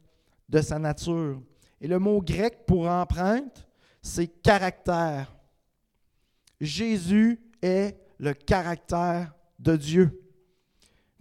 de 0.49 0.61
sa 0.61 0.79
nature. 0.79 1.41
Et 1.79 1.87
le 1.87 1.99
mot 1.99 2.21
grec 2.21 2.65
pour 2.65 2.87
empreinte, 2.87 3.67
c'est 4.01 4.27
caractère. 4.27 5.33
Jésus 6.59 7.39
est 7.61 7.95
le 8.17 8.33
caractère 8.33 9.33
de 9.59 9.75
Dieu. 9.75 10.21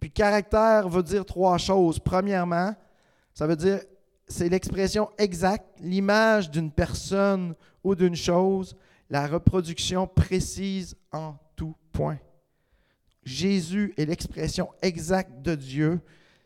Puis 0.01 0.11
caractère 0.11 0.89
veut 0.89 1.03
dire 1.03 1.25
trois 1.25 1.59
choses. 1.59 1.99
Premièrement, 1.99 2.75
ça 3.35 3.47
veut 3.47 3.57
dire 3.57 3.81
c'est 4.27 4.49
l'expression 4.49 5.09
exacte, 5.17 5.81
l'image 5.81 6.51
d'une 6.51 6.71
personne 6.71 7.55
ou 7.83 7.95
d'une 7.95 8.15
chose, 8.15 8.77
la 9.09 9.27
reproduction 9.27 10.07
précise 10.07 10.97
en 11.13 11.35
tout 11.57 11.75
point. 11.93 12.19
Jésus 13.25 13.95
est 13.97 14.05
l'expression 14.05 14.71
exacte 14.83 15.43
de 15.43 15.55
Dieu, 15.55 16.01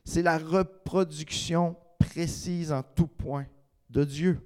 c'est 0.04 0.22
la 0.22 0.38
reproduction 0.38 1.76
précise 2.02 2.72
en 2.72 2.82
tout 2.82 3.06
point 3.06 3.46
de 3.88 4.04
Dieu. 4.04 4.40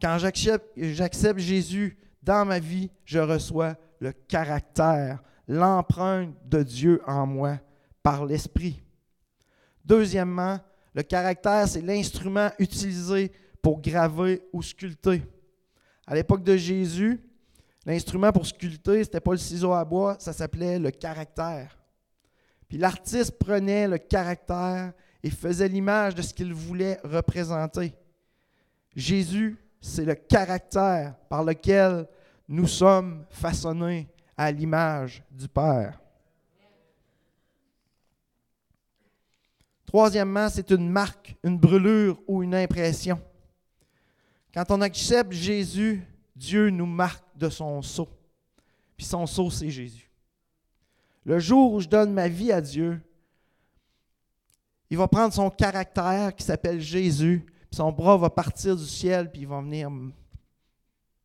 Quand 0.00 0.18
j'accepte 0.18 1.38
Jésus 1.38 1.96
dans 2.22 2.44
ma 2.44 2.58
vie, 2.58 2.90
je 3.04 3.18
reçois 3.18 3.76
le 4.00 4.12
caractère, 4.12 5.22
l'empreinte 5.46 6.34
de 6.44 6.62
Dieu 6.62 7.02
en 7.06 7.26
moi 7.26 7.58
par 8.02 8.24
l'Esprit. 8.24 8.82
Deuxièmement, 9.84 10.60
le 10.94 11.02
caractère, 11.02 11.68
c'est 11.68 11.80
l'instrument 11.80 12.50
utilisé 12.58 13.32
pour 13.62 13.80
graver 13.80 14.42
ou 14.52 14.62
sculpter. 14.62 15.22
À 16.06 16.14
l'époque 16.14 16.44
de 16.44 16.56
Jésus, 16.56 17.20
l'instrument 17.84 18.32
pour 18.32 18.46
sculpter, 18.46 19.04
ce 19.04 19.08
n'était 19.08 19.20
pas 19.20 19.32
le 19.32 19.38
ciseau 19.38 19.72
à 19.72 19.84
bois, 19.84 20.16
ça 20.18 20.32
s'appelait 20.32 20.78
le 20.78 20.90
caractère. 20.90 21.78
Puis 22.68 22.78
l'artiste 22.78 23.38
prenait 23.38 23.88
le 23.88 23.98
caractère 23.98 24.92
faisait 25.32 25.68
l'image 25.68 26.14
de 26.14 26.22
ce 26.22 26.34
qu'il 26.34 26.52
voulait 26.52 27.00
représenter. 27.04 27.94
Jésus 28.94 29.58
c'est 29.80 30.04
le 30.04 30.14
caractère 30.14 31.14
par 31.28 31.44
lequel 31.44 32.08
nous 32.48 32.66
sommes 32.66 33.24
façonnés 33.30 34.08
à 34.36 34.50
l'image 34.50 35.22
du 35.30 35.48
Père. 35.48 36.00
Troisièmement, 39.86 40.48
c'est 40.48 40.70
une 40.70 40.88
marque, 40.88 41.36
une 41.42 41.58
brûlure 41.58 42.20
ou 42.26 42.42
une 42.42 42.54
impression. 42.54 43.20
Quand 44.52 44.70
on 44.70 44.80
accepte 44.80 45.32
Jésus, 45.32 46.02
Dieu 46.36 46.68
nous 46.70 46.86
marque 46.86 47.24
de 47.36 47.48
son 47.48 47.80
sceau. 47.80 48.08
Puis 48.96 49.06
son 49.06 49.26
sceau, 49.26 49.50
c'est 49.50 49.70
Jésus. 49.70 50.10
Le 51.24 51.38
jour 51.38 51.72
où 51.72 51.80
je 51.80 51.88
donne 51.88 52.12
ma 52.12 52.28
vie 52.28 52.52
à 52.52 52.60
Dieu, 52.60 53.00
il 54.90 54.96
va 54.96 55.08
prendre 55.08 55.32
son 55.34 55.50
caractère 55.50 56.34
qui 56.34 56.44
s'appelle 56.44 56.80
Jésus, 56.80 57.44
son 57.70 57.92
bras 57.92 58.16
va 58.16 58.30
partir 58.30 58.76
du 58.76 58.86
ciel, 58.86 59.30
puis 59.30 59.42
il 59.42 59.48
va 59.48 59.60
venir 59.60 59.90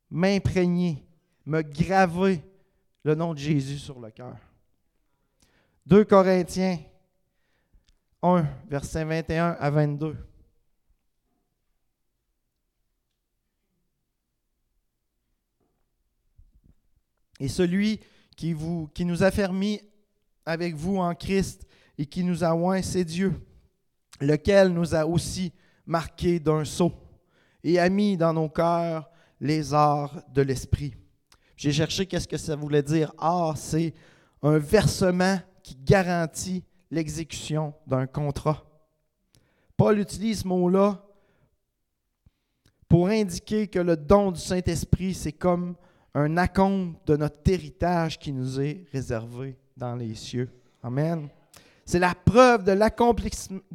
m'imprégner, 0.10 1.06
me 1.46 1.62
graver 1.62 2.44
le 3.04 3.16
nom 3.16 3.34
de 3.34 3.40
Jésus 3.40 3.80
sur 3.80 4.00
le 4.00 4.12
cœur. 4.12 4.38
2 5.86 6.06
Corinthiens 6.06 6.80
1, 8.22 8.46
versets 8.70 9.04
21 9.04 9.58
à 9.60 9.70
22. 9.70 10.16
Et 17.40 17.50
celui 17.50 18.00
qui, 18.38 18.56
qui 18.94 19.04
nous 19.04 19.24
a 19.24 19.32
fermis 19.32 19.82
avec 20.46 20.76
vous 20.76 20.98
en 20.98 21.14
Christ 21.16 21.68
et 21.98 22.06
qui 22.06 22.24
nous 22.24 22.44
a 22.44 22.56
oint, 22.56 22.82
c'est 22.82 23.04
Dieu, 23.04 23.34
lequel 24.20 24.70
nous 24.70 24.96
a 24.96 25.06
aussi 25.06 25.52
marqué 25.86 26.40
d'un 26.40 26.66
sceau 26.66 26.92
et 27.64 27.80
a 27.80 27.90
mis 27.90 28.18
dans 28.18 28.34
nos 28.34 28.50
cœurs 28.50 29.10
les 29.40 29.74
arts 29.74 30.22
de 30.34 30.42
l'esprit. 30.42 30.96
J'ai 31.56 31.72
cherché 31.72 32.06
qu'est-ce 32.06 32.28
que 32.28 32.38
ça 32.38 32.56
voulait 32.56 32.84
dire. 32.84 33.14
Art, 33.18 33.58
c'est 33.58 33.94
un 34.42 34.58
versement 34.58 35.40
qui 35.62 35.76
garantit 35.76 36.64
l'exécution 36.92 37.74
d'un 37.88 38.08
contrat. 38.08 38.64
Paul 39.78 40.00
utilise 40.00 40.42
ce 40.42 40.48
mot-là 40.48 41.04
pour 42.88 43.08
indiquer 43.08 43.68
que 43.68 43.80
le 43.80 43.98
don 43.98 44.32
du 44.32 44.40
Saint-Esprit, 44.40 45.14
c'est 45.14 45.32
comme 45.32 45.76
un 46.14 46.38
acompte 46.38 47.08
de 47.08 47.18
notre 47.18 47.50
héritage 47.50 48.20
qui 48.20 48.32
nous 48.32 48.62
est 48.62 48.86
réservé 48.92 49.58
dans 49.76 49.96
les 49.96 50.14
cieux. 50.14 50.50
Amen. 50.84 51.30
C'est 51.86 52.00
la 52.00 52.16
preuve 52.16 52.64
de 52.64 52.72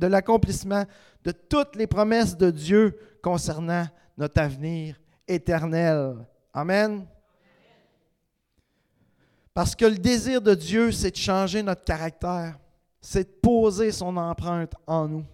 l'accomplissement 0.07 0.85
de 1.25 1.31
toutes 1.31 1.77
les 1.77 1.87
promesses 1.87 2.37
de 2.37 2.51
Dieu 2.51 2.99
concernant 3.23 3.87
notre 4.17 4.41
avenir 4.41 4.97
éternel. 5.27 6.27
Amen. 6.53 7.07
Parce 9.53 9.75
que 9.75 9.85
le 9.85 9.99
désir 9.99 10.41
de 10.41 10.55
Dieu, 10.55 10.93
c'est 10.93 11.11
de 11.11 11.17
changer 11.17 11.63
notre 11.63 11.85
caractère, 11.85 12.59
c'est 13.01 13.25
de 13.25 13.41
poser 13.43 13.93
son 13.93 14.17
empreinte 14.17 14.73
en 14.87 15.09
nous. 15.09 15.25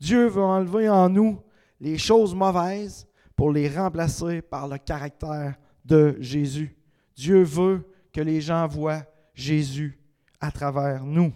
Dieu 0.00 0.26
veut 0.26 0.42
enlever 0.42 0.88
en 0.88 1.08
nous 1.08 1.40
les 1.80 1.96
choses 1.96 2.34
mauvaises 2.34 3.06
pour 3.36 3.52
les 3.52 3.68
remplacer 3.68 4.42
par 4.42 4.68
le 4.68 4.78
caractère 4.78 5.54
de 5.84 6.16
Jésus. 6.20 6.76
Dieu 7.14 7.42
veut 7.42 7.86
que 8.12 8.20
les 8.20 8.40
gens 8.40 8.66
voient 8.66 9.04
Jésus 9.34 9.98
à 10.40 10.50
travers 10.50 11.04
nous. 11.04 11.32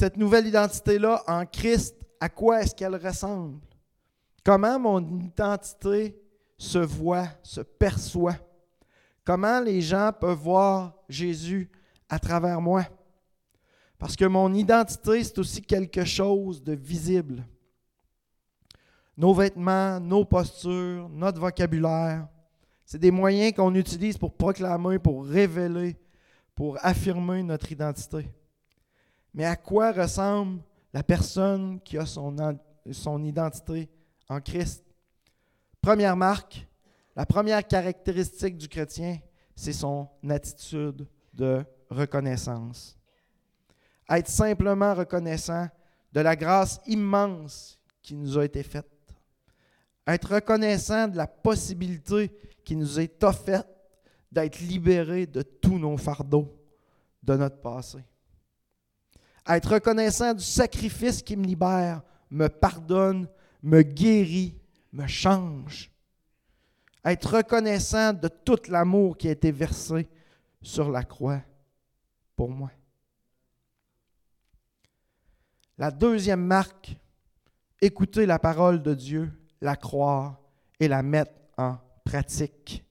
Cette 0.00 0.16
nouvelle 0.16 0.46
identité-là 0.46 1.22
en 1.26 1.44
Christ, 1.44 1.94
à 2.20 2.30
quoi 2.30 2.62
est-ce 2.62 2.74
qu'elle 2.74 2.96
ressemble? 2.96 3.60
Comment 4.42 4.78
mon 4.78 5.20
identité 5.20 6.18
se 6.56 6.78
voit, 6.78 7.28
se 7.42 7.60
perçoit? 7.60 8.36
Comment 9.26 9.60
les 9.60 9.82
gens 9.82 10.10
peuvent 10.18 10.38
voir 10.38 10.94
Jésus 11.06 11.70
à 12.08 12.18
travers 12.18 12.62
moi? 12.62 12.86
Parce 13.98 14.16
que 14.16 14.24
mon 14.24 14.54
identité, 14.54 15.22
c'est 15.22 15.38
aussi 15.38 15.60
quelque 15.60 16.06
chose 16.06 16.62
de 16.62 16.72
visible. 16.72 17.44
Nos 19.18 19.34
vêtements, 19.34 20.00
nos 20.00 20.24
postures, 20.24 21.10
notre 21.10 21.38
vocabulaire, 21.38 22.26
c'est 22.86 22.98
des 22.98 23.10
moyens 23.10 23.52
qu'on 23.52 23.74
utilise 23.74 24.16
pour 24.16 24.32
proclamer, 24.32 24.98
pour 24.98 25.26
révéler, 25.26 25.94
pour 26.54 26.78
affirmer 26.80 27.42
notre 27.42 27.70
identité. 27.70 28.30
Mais 29.32 29.44
à 29.44 29.56
quoi 29.56 29.92
ressemble 29.92 30.60
la 30.92 31.02
personne 31.02 31.80
qui 31.80 31.96
a 31.98 32.06
son, 32.06 33.24
identité 33.24 33.88
en 34.28 34.40
Christ? 34.40 34.84
Première 35.80 36.16
marque, 36.16 36.66
la 37.16 37.24
première 37.24 37.66
caractéristique 37.66 38.56
du 38.56 38.68
chrétien, 38.68 39.18
c'est 39.54 39.72
son 39.72 40.08
attitude 40.28 41.06
de 41.32 41.64
reconnaissance. 41.88 42.98
Être 44.08 44.28
simplement 44.28 44.94
reconnaissant 44.94 45.68
de 46.12 46.20
la 46.20 46.34
grâce 46.34 46.80
immense 46.86 47.78
qui 48.02 48.14
nous 48.16 48.36
a 48.38 48.44
été 48.44 48.62
faite. 48.62 48.86
Être 50.06 50.34
reconnaissant 50.34 51.06
de 51.06 51.16
la 51.16 51.28
possibilité 51.28 52.32
qui 52.64 52.74
nous 52.74 52.98
est 52.98 53.22
offerte 53.22 53.68
d'être 54.30 54.60
libérés 54.60 55.26
de 55.26 55.42
tous 55.42 55.78
nos 55.78 55.96
fardeaux 55.96 56.56
de 57.22 57.36
notre 57.36 57.60
passé. 57.60 57.98
Être 59.48 59.74
reconnaissant 59.74 60.34
du 60.34 60.44
sacrifice 60.44 61.22
qui 61.22 61.36
me 61.36 61.44
libère, 61.44 62.02
me 62.30 62.48
pardonne, 62.48 63.26
me 63.62 63.82
guérit, 63.82 64.54
me 64.92 65.06
change. 65.06 65.90
Être 67.04 67.36
reconnaissant 67.36 68.12
de 68.12 68.28
tout 68.28 68.60
l'amour 68.68 69.16
qui 69.16 69.28
a 69.28 69.32
été 69.32 69.50
versé 69.50 70.08
sur 70.62 70.90
la 70.90 71.02
croix 71.02 71.40
pour 72.36 72.50
moi. 72.50 72.70
La 75.78 75.90
deuxième 75.90 76.44
marque, 76.44 76.94
écouter 77.80 78.26
la 78.26 78.38
parole 78.38 78.82
de 78.82 78.92
Dieu, 78.92 79.32
la 79.62 79.76
croire 79.76 80.38
et 80.78 80.88
la 80.88 81.02
mettre 81.02 81.32
en 81.56 81.78
pratique. 82.04 82.84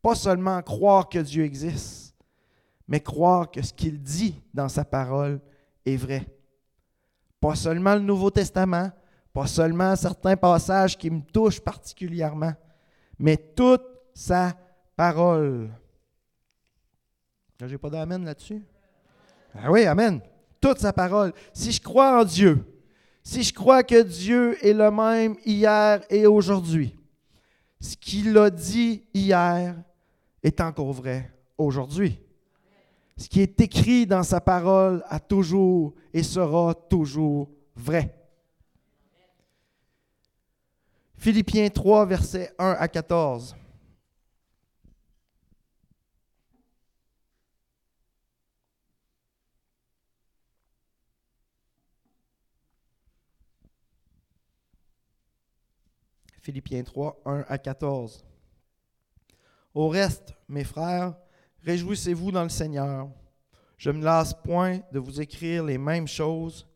Pas 0.00 0.16
seulement 0.16 0.60
croire 0.62 1.08
que 1.08 1.20
Dieu 1.20 1.44
existe, 1.44 2.16
mais 2.88 2.98
croire 2.98 3.48
que 3.48 3.62
ce 3.62 3.72
qu'il 3.72 4.02
dit 4.02 4.42
dans 4.52 4.68
sa 4.68 4.84
parole 4.84 5.40
est 5.84 5.96
vrai. 5.96 6.26
Pas 7.40 7.54
seulement 7.54 7.94
le 7.94 8.00
Nouveau 8.00 8.30
Testament, 8.30 8.90
pas 9.32 9.46
seulement 9.46 9.96
certains 9.96 10.36
passages 10.36 10.96
qui 10.96 11.10
me 11.10 11.22
touchent 11.22 11.60
particulièrement, 11.60 12.52
mais 13.18 13.36
toute 13.36 13.82
sa 14.14 14.56
parole. 14.96 15.70
J'ai 17.64 17.78
pas 17.78 17.90
d'amen 17.90 18.24
là-dessus? 18.24 18.62
Ah 19.54 19.70
oui, 19.70 19.84
Amen. 19.84 20.20
Toute 20.60 20.78
sa 20.78 20.92
parole. 20.92 21.32
Si 21.52 21.72
je 21.72 21.80
crois 21.80 22.20
en 22.20 22.24
Dieu, 22.24 22.64
si 23.22 23.42
je 23.42 23.52
crois 23.52 23.82
que 23.82 24.02
Dieu 24.02 24.56
est 24.64 24.72
le 24.72 24.90
même 24.90 25.36
hier 25.44 26.02
et 26.10 26.26
aujourd'hui, 26.26 26.96
ce 27.80 27.96
qu'il 27.96 28.36
a 28.38 28.50
dit 28.50 29.04
hier 29.12 29.76
est 30.42 30.60
encore 30.60 30.92
vrai 30.92 31.32
aujourd'hui. 31.58 32.20
Ce 33.22 33.28
qui 33.28 33.40
est 33.40 33.60
écrit 33.60 34.04
dans 34.04 34.24
sa 34.24 34.40
parole 34.40 35.04
a 35.06 35.20
toujours 35.20 35.94
et 36.12 36.24
sera 36.24 36.74
toujours 36.74 37.48
vrai. 37.76 38.12
Philippiens 41.14 41.68
3, 41.68 42.04
versets 42.06 42.52
1 42.58 42.70
à 42.80 42.88
14. 42.88 43.54
Philippiens 56.40 56.82
3, 56.82 57.22
1 57.24 57.44
à 57.46 57.56
14. 57.56 58.24
Au 59.74 59.86
reste, 59.86 60.34
mes 60.48 60.64
frères, 60.64 61.14
réjouissez-vous 61.64 62.32
dans 62.32 62.42
le 62.42 62.48
Seigneur. 62.48 63.08
Je 63.76 63.90
ne 63.90 63.98
me 63.98 64.04
lasse 64.04 64.34
point 64.34 64.80
de 64.92 64.98
vous 64.98 65.20
écrire 65.20 65.64
les 65.64 65.78
mêmes 65.78 66.06
choses, 66.06 66.66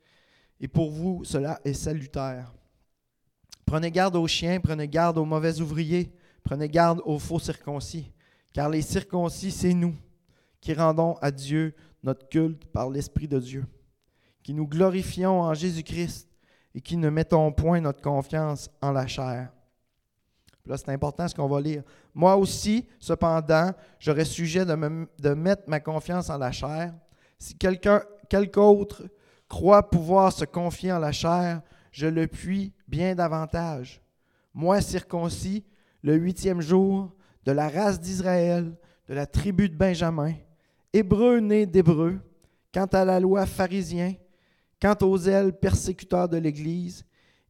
et 0.59 0.69
pour 0.69 0.91
vous, 0.91 1.25
cela 1.25 1.61
est 1.65 1.75
salutaire. 1.75 2.53
Prenez 3.65 3.91
garde 3.91 4.17
aux 4.17 4.27
chiens, 4.27 4.61
prenez 4.61 4.89
garde 4.89 5.19
aux 5.19 5.25
mauvais 5.25 5.61
ouvriers, 5.61 6.13
prenez 6.43 6.69
garde 6.69 7.01
aux 7.05 7.19
faux 7.19 7.39
circoncis, 7.39 8.13
car 8.53 8.69
les 8.69 8.83
circoncis, 8.83 9.51
c'est 9.51 9.75
nous 9.75 9.95
qui 10.61 10.73
rendons 10.73 11.15
à 11.21 11.31
Dieu 11.31 11.75
notre 12.03 12.29
culte 12.29 12.65
par 12.67 12.91
l'Esprit 12.91 13.29
de 13.29 13.39
Dieu, 13.39 13.67
qui 14.43 14.55
nous 14.55 14.67
glorifions 14.67 15.43
en 15.43 15.55
Jésus-Christ 15.55 16.29
et 16.75 16.81
qui 16.81 16.97
ne 16.97 17.11
mettons 17.11 17.53
point 17.53 17.81
notre 17.81 18.01
confiance 18.01 18.71
en 18.81 18.93
la 18.93 19.07
chair. 19.07 19.56
C'est 20.69 20.89
important 20.89 21.29
ce 21.29 21.35
qu'on 21.35 21.49
va 21.49 21.61
lire. 21.61 21.83
Moi 22.15 22.37
aussi, 22.37 22.87
cependant, 22.99 23.73
j'aurais 24.01 24.25
sujet 24.25 24.65
de, 24.65 25.07
de, 25.19 25.35
mettre 25.35 25.63
ma 25.69 25.79
confiance 25.79 26.29
en 26.29 26.39
la 26.39 26.51
chair. 26.51 26.93
Si 27.39 27.55
quelqu'un, 27.55 28.03
quelque 28.29 28.59
autre 28.59 29.05
croit 29.49 29.89
pouvoir 29.89 30.33
se 30.33 30.45
confier 30.45 30.93
en 30.93 30.99
la 30.99 31.13
chair, 31.13 31.63
je 31.93 32.07
le 32.07 32.27
puis 32.27 32.73
bien 32.89 33.15
davantage. 33.15 34.03
Moi, 34.53 34.81
circoncis, 34.81 35.65
le 36.03 36.15
huitième 36.17 36.61
jour, 36.61 37.15
de 37.45 37.53
la 37.53 37.69
race 37.69 38.01
d'Israël, 38.01 38.77
de 39.09 39.15
la 39.15 39.27
tribu 39.27 39.69
de 39.69 39.77
Benjamin, 39.77 40.35
hébreu 40.93 41.39
né 41.39 41.65
d'hébreu, 41.67 42.19
quant 42.75 42.87
à 42.87 43.05
la 43.05 43.21
loi 43.21 43.47
pharisien, 43.47 44.15
quant 44.81 44.97
aux 45.03 45.19
ailes 45.19 45.53
persécuteurs 45.53 46.29
de 46.29 46.39
l'Église, 46.39 47.05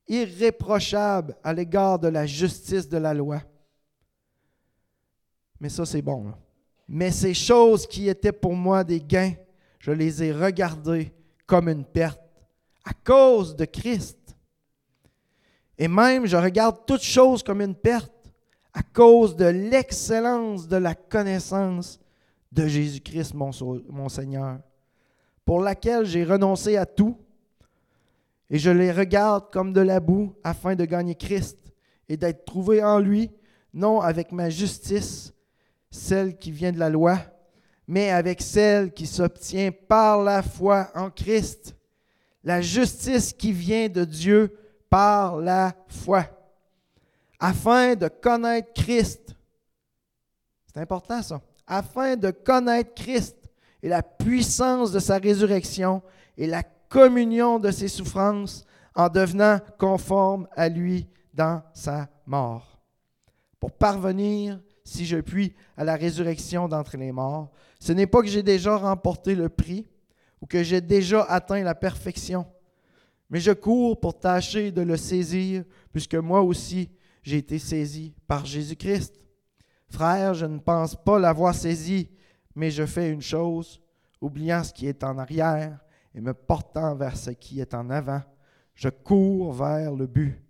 irréprochable 0.08 1.36
à 1.42 1.52
l'égard 1.52 1.98
de 1.98 2.08
la 2.08 2.26
justice 2.26 2.88
de 2.88 2.98
la 2.98 3.14
loi. 3.14 3.42
Mais 5.60 5.68
ça, 5.68 5.86
c'est 5.86 6.02
bon. 6.02 6.32
Mais 6.88 7.10
ces 7.10 7.34
choses 7.34 7.86
qui 7.86 8.08
étaient 8.08 8.32
pour 8.32 8.54
moi 8.54 8.84
des 8.84 9.00
gains, 9.00 9.34
je 9.78 9.90
les 9.90 10.22
ai 10.22 10.32
regardées 10.32 11.12
comme 11.46 11.68
une 11.68 11.84
perte 11.84 12.20
à 12.84 12.92
cause 12.92 13.56
de 13.56 13.64
Christ. 13.64 14.18
Et 15.78 15.88
même, 15.88 16.26
je 16.26 16.36
regarde 16.36 16.86
toutes 16.86 17.02
choses 17.02 17.42
comme 17.42 17.60
une 17.60 17.74
perte 17.74 18.12
à 18.72 18.82
cause 18.82 19.34
de 19.36 19.46
l'excellence 19.46 20.68
de 20.68 20.76
la 20.76 20.94
connaissance 20.94 21.98
de 22.52 22.66
Jésus-Christ, 22.66 23.34
mon, 23.34 24.08
Seigneur, 24.08 24.58
pour 25.44 25.60
laquelle 25.60 26.04
j'ai 26.04 26.24
renoncé 26.24 26.76
à 26.76 26.86
tout, 26.86 27.16
et 28.50 28.58
je 28.58 28.70
les 28.70 28.92
regarde 28.92 29.50
comme 29.50 29.72
de 29.72 29.80
la 29.80 30.00
boue 30.00 30.34
afin 30.44 30.74
de 30.74 30.84
gagner 30.84 31.14
Christ 31.14 31.58
et 32.08 32.16
d'être 32.16 32.44
trouvé 32.44 32.82
en 32.82 32.98
lui, 32.98 33.30
non 33.74 34.00
avec 34.00 34.32
ma 34.32 34.50
justice, 34.50 35.32
celle 35.90 36.36
qui 36.36 36.50
vient 36.50 36.72
de 36.72 36.78
la 36.78 36.90
loi, 36.90 37.18
mais 37.88 38.10
avec 38.10 38.40
celle 38.40 38.92
qui 38.92 39.06
s'obtient 39.06 39.70
par 39.70 40.22
la 40.22 40.42
foi 40.42 40.90
en 40.94 41.10
Christ, 41.10 41.74
la 42.44 42.60
justice 42.60 43.32
qui 43.32 43.52
vient 43.52 43.88
de 43.88 44.04
Dieu 44.04 44.56
par 44.88 45.38
la 45.38 45.74
foi, 45.88 46.26
afin 47.40 47.94
de 47.94 48.08
connaître 48.08 48.72
Christ. 48.72 49.34
C'est 50.72 50.80
important 50.80 51.22
ça. 51.22 51.40
Afin 51.66 52.16
de 52.16 52.30
connaître 52.30 52.94
Christ 52.94 53.36
et 53.82 53.88
la 53.88 54.02
puissance 54.02 54.92
de 54.92 55.00
sa 55.00 55.18
résurrection 55.18 56.02
et 56.36 56.46
la 56.46 56.62
communion 56.88 57.58
de 57.58 57.70
ses 57.70 57.88
souffrances 57.88 58.64
en 58.94 59.08
devenant 59.08 59.60
conforme 59.78 60.48
à 60.56 60.68
lui 60.68 61.06
dans 61.34 61.62
sa 61.74 62.08
mort. 62.26 62.80
Pour 63.60 63.72
parvenir, 63.72 64.60
si 64.84 65.04
je 65.04 65.18
puis, 65.18 65.54
à 65.76 65.84
la 65.84 65.96
résurrection 65.96 66.68
d'entre 66.68 66.96
les 66.96 67.12
morts, 67.12 67.50
ce 67.80 67.92
n'est 67.92 68.06
pas 68.06 68.22
que 68.22 68.28
j'ai 68.28 68.42
déjà 68.42 68.76
remporté 68.76 69.34
le 69.34 69.48
prix 69.48 69.86
ou 70.40 70.46
que 70.46 70.62
j'ai 70.62 70.80
déjà 70.80 71.22
atteint 71.22 71.62
la 71.62 71.74
perfection 71.74 72.46
mais 73.30 73.40
je 73.40 73.52
cours 73.52 73.98
pour 73.98 74.18
tâcher 74.18 74.70
de 74.70 74.82
le 74.82 74.96
saisir, 74.96 75.64
puisque 75.92 76.14
moi 76.14 76.42
aussi 76.42 76.90
j'ai 77.22 77.38
été 77.38 77.58
saisi 77.58 78.14
par 78.26 78.46
Jésus-Christ. 78.46 79.14
Frère, 79.88 80.34
je 80.34 80.46
ne 80.46 80.58
pense 80.58 80.94
pas 80.94 81.18
l'avoir 81.18 81.54
saisi, 81.54 82.08
mais 82.54 82.70
je 82.70 82.86
fais 82.86 83.10
une 83.10 83.22
chose, 83.22 83.80
oubliant 84.20 84.62
ce 84.62 84.72
qui 84.72 84.86
est 84.86 85.02
en 85.02 85.18
arrière 85.18 85.78
et 86.16 86.20
me 86.20 86.34
portant 86.34 86.96
vers 86.96 87.16
ce 87.16 87.30
qui 87.30 87.60
est 87.60 87.74
en 87.74 87.90
avant. 87.90 88.22
Je 88.74 88.88
cours 88.88 89.52
vers 89.52 89.94
le 89.94 90.06
but 90.06 90.42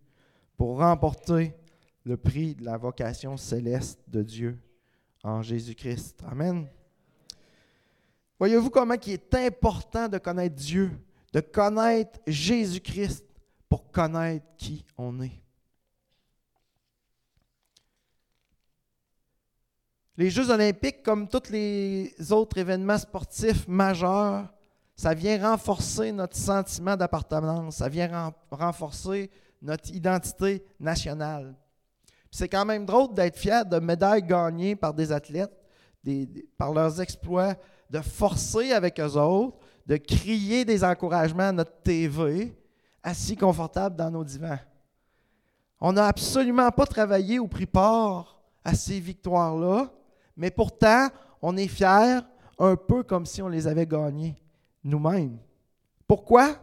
pour 0.56 0.78
remporter 0.78 1.54
le 2.04 2.16
prix 2.16 2.54
de 2.54 2.64
la 2.64 2.78
vocation 2.78 3.36
céleste 3.36 4.00
de 4.06 4.22
Dieu 4.22 4.58
en 5.22 5.42
Jésus-Christ. 5.42 6.22
Amen. 6.30 6.66
Voyez-vous 8.38 8.70
comment 8.70 8.94
il 8.94 9.12
est 9.12 9.34
important 9.34 10.08
de 10.08 10.18
connaître 10.18 10.54
Dieu 10.54 10.90
de 11.32 11.40
connaître 11.40 12.18
Jésus-Christ 12.26 13.26
pour 13.68 13.90
connaître 13.90 14.46
qui 14.56 14.86
on 14.96 15.20
est? 15.20 15.42
Les 20.16 20.30
Jeux 20.30 20.48
olympiques, 20.48 21.02
comme 21.02 21.28
tous 21.28 21.50
les 21.50 22.14
autres 22.30 22.56
événements 22.56 22.96
sportifs 22.96 23.68
majeurs, 23.68 24.50
ça 24.96 25.12
vient 25.12 25.50
renforcer 25.50 26.10
notre 26.10 26.36
sentiment 26.36 26.96
d'appartenance, 26.96 27.76
ça 27.76 27.88
vient 27.88 28.32
renforcer 28.50 29.30
notre 29.60 29.90
identité 29.90 30.64
nationale. 30.80 31.54
C'est 32.30 32.48
quand 32.48 32.64
même 32.64 32.86
drôle 32.86 33.12
d'être 33.12 33.36
fier 33.36 33.64
de 33.64 33.78
médailles 33.78 34.22
gagnées 34.22 34.74
par 34.74 34.94
des 34.94 35.12
athlètes, 35.12 35.52
par 36.56 36.72
leurs 36.72 37.00
exploits, 37.00 37.54
de 37.90 38.00
forcer 38.00 38.72
avec 38.72 38.98
eux 38.98 39.16
autres, 39.18 39.58
de 39.86 39.96
crier 39.96 40.64
des 40.64 40.82
encouragements 40.82 41.48
à 41.48 41.52
notre 41.52 41.82
TV, 41.82 42.56
assis 43.02 43.36
confortable 43.36 43.96
dans 43.96 44.10
nos 44.10 44.24
divans. 44.24 44.58
On 45.78 45.92
n'a 45.92 46.06
absolument 46.06 46.70
pas 46.70 46.86
travaillé 46.86 47.38
ou 47.38 47.46
pris 47.46 47.66
part 47.66 48.40
à 48.64 48.74
ces 48.74 48.98
victoires-là, 48.98 49.92
mais 50.36 50.50
pourtant, 50.50 51.08
on 51.42 51.56
est 51.56 51.68
fiers, 51.68 52.20
un 52.58 52.76
peu 52.76 53.02
comme 53.02 53.26
si 53.26 53.42
on 53.42 53.48
les 53.48 53.66
avait 53.66 53.86
gagnées 53.86 54.36
nous-mêmes. 54.86 55.38
Pourquoi? 56.06 56.56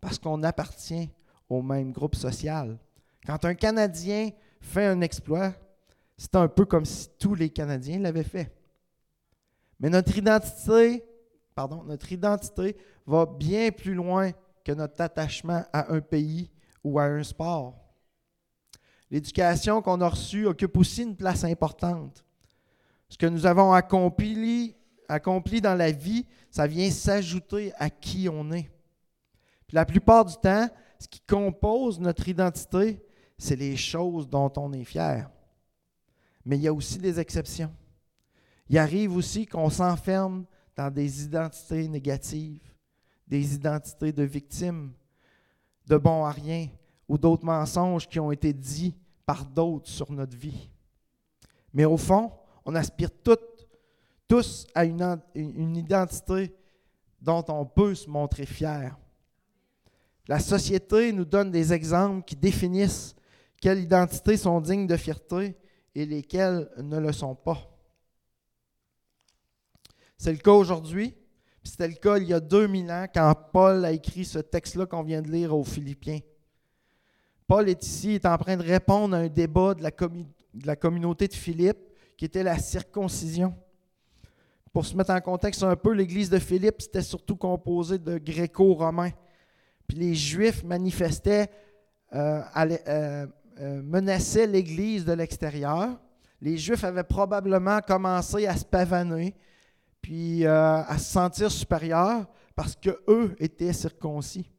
Parce 0.00 0.18
qu'on 0.18 0.42
appartient 0.42 1.10
au 1.48 1.62
même 1.62 1.92
groupe 1.92 2.14
social. 2.14 2.78
Quand 3.26 3.44
un 3.44 3.54
Canadien 3.54 4.30
fait 4.60 4.86
un 4.86 5.00
exploit, 5.00 5.54
c'est 6.16 6.34
un 6.36 6.48
peu 6.48 6.64
comme 6.64 6.84
si 6.84 7.08
tous 7.18 7.34
les 7.34 7.50
Canadiens 7.50 7.98
l'avaient 7.98 8.22
fait. 8.22 8.54
Mais 9.80 9.90
notre 9.90 10.16
identité, 10.16 11.04
pardon, 11.54 11.82
notre 11.84 12.12
identité 12.12 12.76
va 13.06 13.26
bien 13.26 13.70
plus 13.70 13.94
loin 13.94 14.30
que 14.64 14.72
notre 14.72 15.00
attachement 15.00 15.64
à 15.72 15.92
un 15.92 16.00
pays 16.00 16.50
ou 16.84 16.98
à 16.98 17.04
un 17.04 17.22
sport. 17.22 17.74
L'éducation 19.10 19.82
qu'on 19.82 20.00
a 20.00 20.08
reçue 20.08 20.46
occupe 20.46 20.76
aussi 20.76 21.02
une 21.02 21.16
place 21.16 21.44
importante. 21.44 22.24
Ce 23.08 23.18
que 23.18 23.26
nous 23.26 23.44
avons 23.44 23.72
accompli, 23.72 24.76
accompli 25.12 25.60
dans 25.60 25.74
la 25.74 25.92
vie, 25.92 26.26
ça 26.50 26.66
vient 26.66 26.90
s'ajouter 26.90 27.72
à 27.78 27.90
qui 27.90 28.28
on 28.28 28.50
est. 28.52 28.70
la 29.72 29.86
plupart 29.86 30.24
du 30.24 30.34
temps, 30.36 30.68
ce 30.98 31.08
qui 31.08 31.20
compose 31.20 31.98
notre 31.98 32.28
identité, 32.28 33.02
c'est 33.38 33.56
les 33.56 33.76
choses 33.76 34.28
dont 34.28 34.52
on 34.56 34.72
est 34.72 34.84
fier. 34.84 35.30
Mais 36.44 36.56
il 36.56 36.62
y 36.62 36.68
a 36.68 36.74
aussi 36.74 36.98
des 36.98 37.18
exceptions. 37.18 37.72
Il 38.68 38.78
arrive 38.78 39.16
aussi 39.16 39.46
qu'on 39.46 39.70
s'enferme 39.70 40.44
dans 40.76 40.90
des 40.90 41.24
identités 41.24 41.88
négatives, 41.88 42.62
des 43.26 43.54
identités 43.54 44.12
de 44.12 44.22
victimes, 44.22 44.92
de 45.86 45.96
bons 45.96 46.24
à 46.24 46.30
rien, 46.30 46.68
ou 47.08 47.18
d'autres 47.18 47.44
mensonges 47.44 48.08
qui 48.08 48.20
ont 48.20 48.32
été 48.32 48.52
dits 48.52 48.94
par 49.26 49.44
d'autres 49.44 49.88
sur 49.88 50.10
notre 50.12 50.36
vie. 50.36 50.70
Mais 51.72 51.84
au 51.84 51.96
fond, 51.96 52.32
on 52.64 52.74
aspire 52.74 53.10
toutes, 53.22 53.40
tous 54.32 54.66
à 54.74 54.86
une, 54.86 55.76
identité 55.76 56.56
dont 57.20 57.44
on 57.48 57.66
peut 57.66 57.94
se 57.94 58.08
montrer 58.08 58.46
fier. 58.46 58.96
La 60.26 60.38
société 60.38 61.12
nous 61.12 61.26
donne 61.26 61.50
des 61.50 61.74
exemples 61.74 62.24
qui 62.24 62.34
définissent 62.34 63.14
quelles 63.60 63.80
identités 63.80 64.38
sont 64.38 64.58
dignes 64.62 64.86
de 64.86 64.96
fierté 64.96 65.54
et 65.94 66.06
lesquelles 66.06 66.70
ne 66.78 66.98
le 66.98 67.12
sont 67.12 67.34
pas. 67.34 67.58
C'est 70.16 70.32
le 70.32 70.38
cas 70.38 70.52
aujourd'hui, 70.52 71.14
c'était 71.62 71.88
le 71.88 71.96
cas 71.96 72.16
il 72.16 72.28
y 72.28 72.32
a 72.32 72.40
2000 72.40 72.90
ans 72.90 73.06
quand 73.12 73.34
Paul 73.52 73.84
a 73.84 73.92
écrit 73.92 74.24
ce 74.24 74.38
texte-là 74.38 74.86
qu'on 74.86 75.02
vient 75.02 75.20
de 75.20 75.30
lire 75.30 75.54
aux 75.54 75.62
Philippiens. 75.62 76.20
Paul 77.46 77.68
est 77.68 77.84
ici, 77.84 78.12
est 78.12 78.24
en 78.24 78.38
train 78.38 78.56
de 78.56 78.62
répondre 78.62 79.14
à 79.14 79.18
un 79.18 79.28
débat 79.28 79.74
de 79.74 79.82
la 80.64 80.76
communauté 80.76 81.28
de 81.28 81.34
Philippe 81.34 81.90
qui 82.16 82.24
était 82.24 82.42
la 82.42 82.58
circoncision. 82.58 83.54
Pour 84.72 84.86
se 84.86 84.96
mettre 84.96 85.10
en 85.10 85.20
contexte 85.20 85.62
un 85.62 85.76
peu, 85.76 85.92
l'église 85.92 86.30
de 86.30 86.38
Philippe, 86.38 86.80
c'était 86.80 87.02
surtout 87.02 87.36
composé 87.36 87.98
de 87.98 88.18
gréco-romains 88.18 89.12
les 89.94 90.14
Juifs 90.14 90.64
manifestaient, 90.64 91.50
euh, 92.14 92.42
euh, 92.56 93.26
euh, 93.60 93.82
menaçaient 93.82 94.46
l'Église 94.46 95.04
de 95.04 95.12
l'extérieur. 95.12 95.98
Les 96.40 96.56
Juifs 96.56 96.84
avaient 96.84 97.04
probablement 97.04 97.80
commencé 97.80 98.46
à 98.46 98.56
se 98.56 98.64
pavaner, 98.64 99.34
puis 100.00 100.44
à 100.44 100.98
se 100.98 101.04
sentir 101.04 101.50
supérieurs 101.50 102.26
parce 102.56 102.74
qu'eux 102.74 103.36
étaient 103.38 103.72
circoncis. 103.72 104.50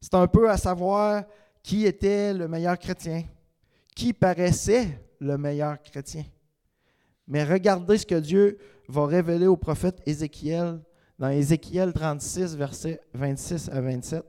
C'est 0.00 0.14
un 0.14 0.26
peu 0.26 0.50
à 0.50 0.58
savoir 0.58 1.24
qui 1.62 1.86
était 1.86 2.34
le 2.34 2.46
meilleur 2.46 2.78
chrétien, 2.78 3.24
qui 3.94 4.12
paraissait 4.12 5.00
le 5.18 5.38
meilleur 5.38 5.82
chrétien. 5.82 6.24
Mais 7.28 7.44
regardez 7.44 7.98
ce 7.98 8.06
que 8.06 8.14
Dieu 8.20 8.58
va 8.88 9.06
révéler 9.06 9.46
au 9.46 9.56
prophète 9.56 10.00
Ézéchiel 10.06 10.80
dans 11.18 11.28
Ézéchiel 11.28 11.92
36, 11.92 12.56
versets 12.56 13.00
26 13.14 13.70
à 13.70 13.80
27. 13.80 14.24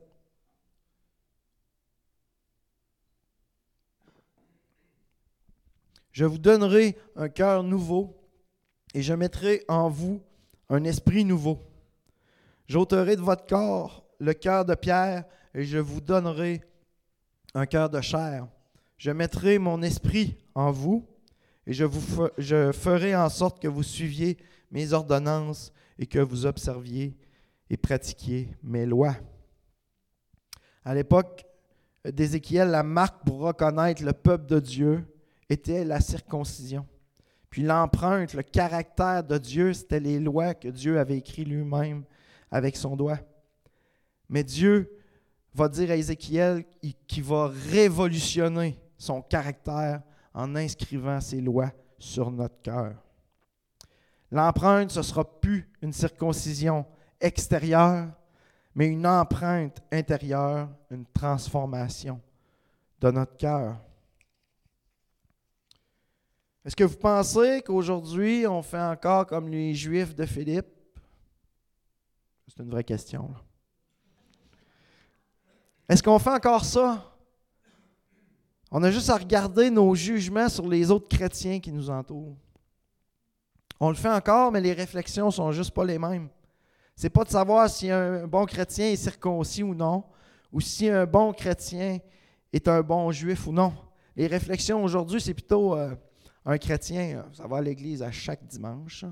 Je 6.12 6.24
vous 6.24 6.38
donnerai 6.38 6.96
un 7.14 7.28
cœur 7.28 7.62
nouveau 7.62 8.16
et 8.94 9.02
je 9.02 9.14
mettrai 9.14 9.64
en 9.68 9.88
vous 9.88 10.20
un 10.68 10.82
esprit 10.84 11.24
nouveau. 11.24 11.60
J'ôterai 12.66 13.14
de 13.16 13.20
votre 13.20 13.46
corps 13.46 14.04
le 14.18 14.34
cœur 14.34 14.64
de 14.64 14.74
pierre 14.74 15.24
et 15.54 15.64
je 15.64 15.78
vous 15.78 16.00
donnerai 16.00 16.62
un 17.54 17.66
cœur 17.66 17.88
de 17.88 18.00
chair. 18.00 18.48
Je 18.96 19.10
mettrai 19.10 19.58
mon 19.58 19.80
esprit 19.82 20.36
en 20.54 20.72
vous 20.72 21.06
et 21.68 21.74
je, 21.74 21.84
vous 21.84 22.00
ferai 22.72 23.14
en 23.14 23.28
sorte 23.28 23.60
que 23.60 23.68
vous 23.68 23.82
suiviez 23.82 24.38
mes 24.70 24.94
ordonnances 24.94 25.70
et 25.98 26.06
que 26.06 26.18
vous 26.18 26.46
observiez 26.46 27.14
et 27.68 27.76
pratiquiez 27.76 28.48
mes 28.62 28.86
lois. 28.86 29.14
À 30.82 30.94
l'époque 30.94 31.44
d'Ézéchiel, 32.10 32.70
la 32.70 32.82
marque 32.82 33.22
pour 33.22 33.40
reconnaître 33.40 34.02
le 34.02 34.14
peuple 34.14 34.46
de 34.46 34.60
Dieu 34.60 35.04
était 35.50 35.84
la 35.84 36.00
circoncision. 36.00 36.86
Puis 37.50 37.62
l'empreinte, 37.62 38.32
le 38.32 38.42
caractère 38.42 39.22
de 39.22 39.36
Dieu, 39.36 39.74
c'était 39.74 40.00
les 40.00 40.18
lois 40.18 40.54
que 40.54 40.68
Dieu 40.68 40.98
avait 40.98 41.18
écrites 41.18 41.48
lui-même 41.48 42.04
avec 42.50 42.76
son 42.76 42.96
doigt. 42.96 43.18
Mais 44.30 44.42
Dieu 44.42 44.90
va 45.52 45.68
dire 45.68 45.90
à 45.90 45.96
Ézéchiel 45.96 46.64
qu'il 47.06 47.24
va 47.24 47.52
révolutionner 47.70 48.78
son 48.96 49.20
caractère 49.20 50.00
en 50.38 50.54
inscrivant 50.54 51.20
ses 51.20 51.40
lois 51.40 51.72
sur 51.98 52.30
notre 52.30 52.62
cœur. 52.62 52.94
L'empreinte, 54.30 54.92
ce 54.92 55.00
ne 55.00 55.02
sera 55.02 55.24
plus 55.24 55.68
une 55.82 55.92
circoncision 55.92 56.86
extérieure, 57.20 58.06
mais 58.72 58.86
une 58.86 59.04
empreinte 59.04 59.82
intérieure, 59.90 60.68
une 60.92 61.06
transformation 61.06 62.20
de 63.00 63.10
notre 63.10 63.36
cœur. 63.36 63.80
Est-ce 66.64 66.76
que 66.76 66.84
vous 66.84 66.98
pensez 66.98 67.60
qu'aujourd'hui, 67.62 68.46
on 68.46 68.62
fait 68.62 68.80
encore 68.80 69.26
comme 69.26 69.48
les 69.48 69.74
Juifs 69.74 70.14
de 70.14 70.24
Philippe? 70.24 70.68
C'est 72.46 72.62
une 72.62 72.70
vraie 72.70 72.84
question. 72.84 73.34
Est-ce 75.88 76.02
qu'on 76.02 76.20
fait 76.20 76.30
encore 76.30 76.64
ça? 76.64 77.17
On 78.70 78.82
a 78.82 78.90
juste 78.90 79.08
à 79.08 79.16
regarder 79.16 79.70
nos 79.70 79.94
jugements 79.94 80.48
sur 80.48 80.68
les 80.68 80.90
autres 80.90 81.08
chrétiens 81.08 81.58
qui 81.58 81.72
nous 81.72 81.88
entourent. 81.88 82.36
On 83.80 83.88
le 83.88 83.94
fait 83.94 84.10
encore, 84.10 84.52
mais 84.52 84.60
les 84.60 84.72
réflexions 84.72 85.30
sont 85.30 85.52
juste 85.52 85.70
pas 85.70 85.84
les 85.84 85.98
mêmes. 85.98 86.28
C'est 86.94 87.10
pas 87.10 87.24
de 87.24 87.30
savoir 87.30 87.70
si 87.70 87.90
un 87.90 88.26
bon 88.26 88.44
chrétien 88.44 88.86
est 88.86 88.96
circoncis 88.96 89.62
ou 89.62 89.74
non, 89.74 90.04
ou 90.52 90.60
si 90.60 90.88
un 90.88 91.06
bon 91.06 91.32
chrétien 91.32 91.98
est 92.52 92.68
un 92.68 92.82
bon 92.82 93.10
juif 93.12 93.46
ou 93.46 93.52
non. 93.52 93.72
Les 94.16 94.26
réflexions 94.26 94.82
aujourd'hui, 94.82 95.20
c'est 95.20 95.34
plutôt 95.34 95.76
euh, 95.76 95.94
un 96.44 96.58
chrétien, 96.58 97.24
ça 97.32 97.46
va 97.46 97.58
à 97.58 97.62
l'église 97.62 98.02
à 98.02 98.10
chaque 98.10 98.44
dimanche, 98.46 99.04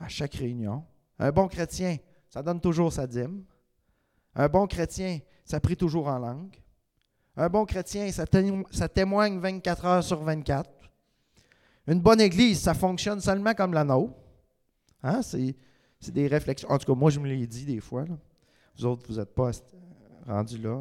à 0.00 0.08
chaque 0.08 0.34
réunion. 0.34 0.82
Un 1.18 1.30
bon 1.30 1.46
chrétien, 1.48 1.98
ça 2.30 2.42
donne 2.42 2.60
toujours 2.60 2.92
sa 2.92 3.06
dîme. 3.06 3.44
Un 4.34 4.48
bon 4.48 4.66
chrétien, 4.66 5.18
ça 5.44 5.60
prie 5.60 5.76
toujours 5.76 6.06
en 6.08 6.18
langue. 6.18 6.61
Un 7.36 7.48
bon 7.48 7.64
chrétien, 7.64 8.10
ça, 8.12 8.26
témoigne 8.88 9.38
24 9.38 9.84
heures 9.86 10.04
sur 10.04 10.22
24. 10.22 10.68
Une 11.86 12.00
bonne 12.00 12.20
église, 12.20 12.60
ça 12.60 12.74
fonctionne 12.74 13.20
seulement 13.20 13.54
comme 13.54 13.72
la 13.72 13.84
nôtre. 13.84 14.14
Hein? 15.02 15.22
C'est, 15.22 15.56
des 16.08 16.26
réflexions. 16.26 16.68
En 16.70 16.78
tout 16.78 16.92
cas, 16.92 16.98
moi, 16.98 17.10
je 17.10 17.18
me 17.18 17.28
l'ai 17.28 17.46
dit 17.46 17.64
des 17.64 17.80
fois. 17.80 18.04
Vous 18.76 18.84
autres, 18.84 19.06
vous 19.08 19.18
n'êtes 19.18 19.34
pas 19.34 19.50
rendus 20.26 20.58
là. 20.58 20.78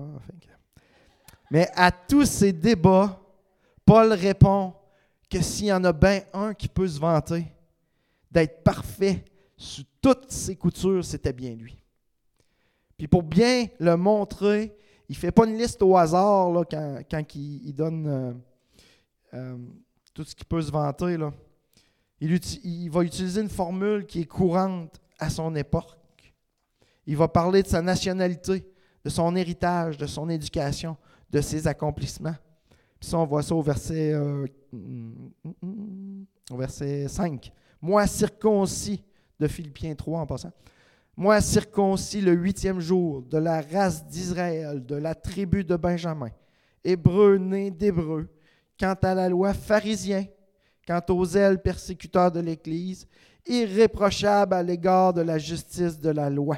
Mais 1.49 1.69
à 1.75 1.91
tous 1.91 2.25
ces 2.25 2.51
débats, 2.51 3.19
Paul 3.85 4.11
répond 4.13 4.73
que 5.29 5.41
s'il 5.41 5.67
y 5.67 5.73
en 5.73 5.83
a 5.83 5.93
bien 5.93 6.21
un 6.33 6.53
qui 6.53 6.67
peut 6.67 6.87
se 6.87 6.99
vanter 6.99 7.45
d'être 8.29 8.63
parfait 8.63 9.23
sous 9.57 9.83
toutes 10.01 10.31
ses 10.31 10.55
coutures, 10.55 11.03
c'était 11.03 11.33
bien 11.33 11.51
lui. 11.51 11.77
Puis 12.97 13.07
pour 13.07 13.23
bien 13.23 13.67
le 13.79 13.95
montrer, 13.95 14.75
il 15.11 15.15
ne 15.15 15.19
fait 15.19 15.31
pas 15.31 15.45
une 15.45 15.57
liste 15.57 15.81
au 15.81 15.97
hasard 15.97 16.51
là, 16.51 16.63
quand, 16.63 17.35
il, 17.35 17.73
donne 17.73 18.07
euh, 18.07 18.33
euh, 19.33 19.57
tout 20.13 20.23
ce 20.23 20.33
qui 20.33 20.45
peut 20.45 20.61
se 20.61 20.71
vanter. 20.71 21.17
Là. 21.17 21.33
Il, 22.21 22.39
il, 22.63 22.89
va 22.89 23.03
utiliser 23.03 23.41
une 23.41 23.49
formule 23.49 24.05
qui 24.05 24.21
est 24.21 24.25
courante 24.25 25.01
à 25.19 25.29
son 25.29 25.53
époque. 25.57 26.31
Il 27.05 27.17
va 27.17 27.27
parler 27.27 27.61
de 27.61 27.67
sa 27.67 27.81
nationalité, 27.81 28.65
de 29.03 29.09
son 29.09 29.35
héritage, 29.35 29.97
de 29.97 30.07
son 30.07 30.29
éducation, 30.29 30.95
de 31.29 31.41
ses 31.41 31.67
accomplissements. 31.67 32.35
Puis 32.97 33.09
ça, 33.09 33.17
on 33.17 33.25
voit 33.25 33.43
ça 33.43 33.53
au 33.53 33.61
verset, 33.61 34.13
euh, 34.13 34.45
au 36.49 36.55
verset 36.55 37.09
5. 37.09 37.51
Moi 37.81 38.07
circoncis, 38.07 39.03
de 39.37 39.47
Philippiens 39.49 39.93
3 39.93 40.21
en 40.21 40.25
passant. 40.25 40.53
Moi 41.21 41.39
circoncis 41.39 42.19
le 42.19 42.31
huitième 42.31 42.79
jour 42.79 43.21
de 43.21 43.37
la 43.37 43.61
race 43.61 44.07
d'Israël, 44.07 44.83
de 44.83 44.95
la 44.95 45.13
tribu 45.13 45.63
de 45.63 45.75
Benjamin, 45.75 46.31
hébreu 46.83 47.37
né 47.37 47.69
d'hébreu, 47.69 48.27
quant 48.79 48.95
à 49.03 49.13
la 49.13 49.29
loi 49.29 49.53
pharisien, 49.53 50.25
quant 50.87 50.99
aux 51.09 51.25
ailes 51.37 51.61
persécuteurs 51.61 52.31
de 52.31 52.39
l'Église, 52.39 53.05
irréprochable 53.45 54.55
à 54.55 54.63
l'égard 54.63 55.13
de 55.13 55.21
la 55.21 55.37
justice 55.37 55.99
de 55.99 56.09
la 56.09 56.27
loi. 56.27 56.57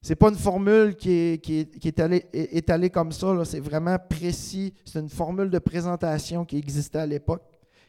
Ce 0.00 0.08
n'est 0.08 0.16
pas 0.16 0.30
une 0.30 0.36
formule 0.36 0.96
qui 0.96 1.10
est, 1.10 1.44
qui 1.44 1.68
est, 1.86 2.00
étalée, 2.32 2.88
comme 2.88 3.12
ça, 3.12 3.44
c'est 3.44 3.60
vraiment 3.60 3.98
précis. 3.98 4.72
C'est 4.86 5.00
une 5.00 5.10
formule 5.10 5.50
de 5.50 5.58
présentation 5.58 6.46
qui 6.46 6.56
existait 6.56 7.00
à 7.00 7.06
l'époque. 7.06 7.42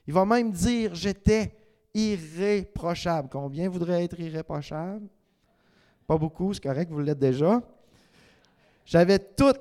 Il 0.05 0.13
va 0.13 0.25
même 0.25 0.51
dire 0.51 0.93
J'étais 0.95 1.56
irréprochable. 1.97 3.27
Combien 3.29 3.67
voudrait 3.69 4.03
être 4.03 4.19
irréprochable 4.19 5.07
Pas 6.05 6.17
beaucoup, 6.17 6.53
c'est 6.53 6.61
correct, 6.61 6.91
vous 6.91 6.99
l'êtes 6.99 7.17
déjà. 7.17 7.61
J'avais 8.85 9.19
toutes 9.19 9.59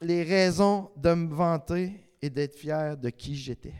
les 0.00 0.22
raisons 0.22 0.90
de 0.96 1.12
me 1.14 1.34
vanter 1.34 2.12
et 2.22 2.30
d'être 2.30 2.56
fier 2.56 2.96
de 2.96 3.10
qui 3.10 3.34
j'étais. 3.34 3.74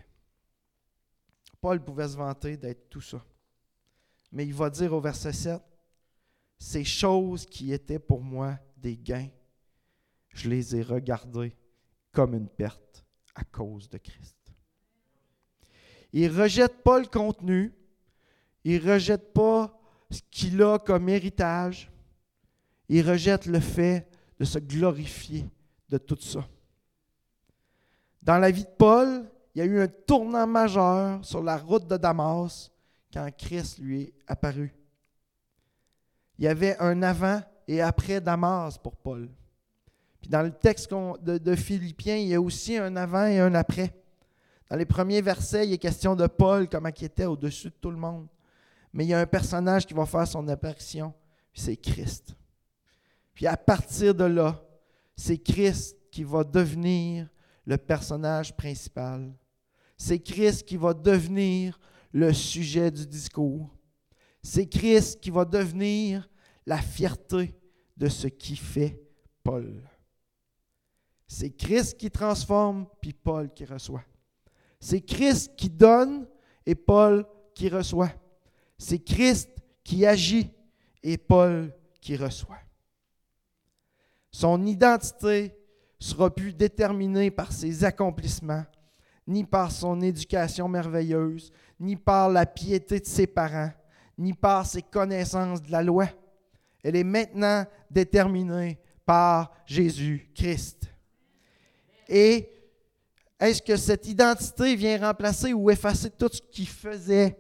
Paul 1.61 1.83
pouvait 1.83 2.09
se 2.09 2.17
vanter 2.17 2.57
d'être 2.57 2.91
tout 2.91 3.01
ça. 3.01 3.25
Mais 4.33 4.45
il 4.45 4.55
va 4.55 4.69
dire 4.69 4.93
au 4.93 5.01
verset 5.01 5.33
7 5.33 5.63
ces 6.59 6.85
choses 6.85 7.47
qui 7.47 7.73
étaient 7.73 7.99
pour 7.99 8.23
moi 8.23 8.59
des 8.77 8.97
gains, 8.97 9.29
je 10.31 10.49
les 10.49 10.75
ai 10.75 10.83
regardées 10.83 11.55
comme 12.13 12.35
une 12.35 12.49
perte 12.49 13.05
à 13.35 13.45
cause 13.45 13.89
de 13.89 13.99
Christ. 13.99 14.36
Il 16.13 16.33
ne 16.33 16.43
rejette 16.43 16.83
pas 16.83 16.99
le 16.99 17.07
contenu, 17.07 17.73
il 18.65 18.83
ne 18.83 18.93
rejette 18.93 19.33
pas 19.33 19.79
ce 20.11 20.21
qu'il 20.31 20.63
a 20.63 20.79
comme 20.79 21.09
héritage, 21.09 21.91
il 22.89 23.09
rejette 23.09 23.47
le 23.47 23.61
fait 23.61 24.09
de 24.39 24.45
se 24.45 24.59
glorifier 24.59 25.45
de 25.89 25.99
tout 25.99 26.21
ça. 26.21 26.47
Dans 28.23 28.39
la 28.39 28.51
vie 28.51 28.65
de 28.65 28.77
Paul, 28.79 29.31
il 29.55 29.59
y 29.59 29.63
a 29.63 29.65
eu 29.65 29.81
un 29.81 29.89
tournant 29.89 30.47
majeur 30.47 31.25
sur 31.25 31.43
la 31.43 31.57
route 31.57 31.87
de 31.87 31.97
Damas 31.97 32.71
quand 33.13 33.29
Christ 33.37 33.79
lui 33.79 34.03
est 34.03 34.15
apparu 34.27 34.75
il 36.39 36.45
y 36.45 36.49
avait 36.49 36.77
un 36.79 37.03
avant 37.03 37.41
et 37.67 37.81
après 37.81 38.21
Damas 38.21 38.79
pour 38.79 38.97
Paul. 38.97 39.29
Puis 40.21 40.31
dans 40.31 40.43
le 40.43 40.51
texte 40.51 40.93
de, 40.93 41.57
Philippiens, 41.57 42.17
il 42.17 42.29
y 42.29 42.35
a 42.35 42.41
aussi 42.41 42.77
un 42.77 42.97
avant 42.97 43.27
et 43.27 43.39
un 43.39 43.55
après. 43.55 43.95
Dans 44.69 44.77
les 44.77 44.85
premiers 44.85 45.23
versets, 45.23 45.67
il 45.67 45.73
est 45.73 45.79
question 45.79 46.17
de 46.17 46.27
Paul, 46.27 46.69
comment 46.69 46.91
il 46.97 47.05
était 47.05 47.25
au-dessus 47.25 47.69
de 47.69 47.77
tout 47.81 47.91
le 47.91 47.97
monde. 47.97 48.27
Mais 48.93 49.05
il 49.05 49.09
y 49.09 49.15
a 49.15 49.21
un 49.21 49.27
personnage 49.27 49.87
qui 49.87 49.95
va 49.95 50.07
faire 50.07 50.27
son 50.27 50.47
apparition, 50.49 51.13
c'est 51.55 51.77
Christ. 51.77 52.35
Puis 53.35 53.47
à 53.47 53.57
partir 53.57 54.15
de 54.15 54.25
là, 54.25 54.63
c'est 55.15 55.39
Christ 55.39 55.97
qui 56.11 56.25
va 56.25 56.43
devenir 56.43 57.29
le 57.65 57.77
personnage 57.77 58.57
principal. 58.57 59.35
C'est 59.97 60.19
Christ 60.19 60.65
qui 60.65 60.77
va 60.77 60.95
devenir 60.95 61.79
le 62.13 62.33
sujet 62.33 62.91
du 62.91 63.07
discours. 63.07 63.71
C'est 64.43 64.67
Christ 64.67 65.21
qui 65.21 65.31
va 65.31 65.45
devenir 65.45 66.29
la 66.65 66.79
fierté 66.79 67.55
de 67.97 68.09
ce 68.09 68.27
qui 68.27 68.57
fait 68.57 69.01
Paul. 69.43 69.83
C'est 71.27 71.51
Christ 71.51 71.99
qui 71.99 72.11
transforme, 72.11 72.87
puis 73.01 73.13
Paul 73.13 73.53
qui 73.53 73.65
reçoit. 73.65 74.05
C'est 74.81 75.01
Christ 75.01 75.53
qui 75.57 75.71
donne 75.71 76.27
et 76.65 76.75
Paul 76.75 77.27
qui 77.55 77.69
reçoit. 77.69 78.13
C'est 78.79 78.99
Christ 78.99 79.51
qui 79.83 80.05
agit 80.05 80.51
et 81.03 81.17
Paul 81.17 81.73
qui 82.01 82.17
reçoit. 82.17 82.59
Son 84.31 84.67
identité 84.67 85.57
sera 85.99 86.35
plus 86.35 86.53
déterminée 86.53 87.31
par 87.31 87.53
ses 87.53 87.85
accomplissements, 87.85 88.65
ni 89.27 89.45
par 89.45 89.73
son 89.73 90.01
éducation 90.03 90.69
merveilleuse, 90.69 91.51
ni 91.81 91.97
par 91.97 92.29
la 92.29 92.45
piété 92.45 93.01
de 93.01 93.07
ses 93.07 93.27
parents, 93.27 93.73
ni 94.19 94.33
par 94.35 94.67
ses 94.67 94.83
connaissances 94.83 95.63
de 95.63 95.73
la 95.73 95.83
loi. 95.83 96.09
Elle 96.83 96.97
est 96.97 97.05
maintenant 97.05 97.65
déterminée 97.91 98.79
par 99.05 99.53
Jésus-Christ. 99.65 100.91
Et 102.09 102.51
est-ce 103.39 103.61
que 103.61 103.77
cette 103.77 104.07
identité 104.07 104.75
vient 104.77 104.99
remplacer 104.99 105.53
ou 105.53 105.71
effacer 105.71 106.11
tout 106.11 106.31
ce 106.33 106.41
qui 106.41 106.65
faisait 106.65 107.39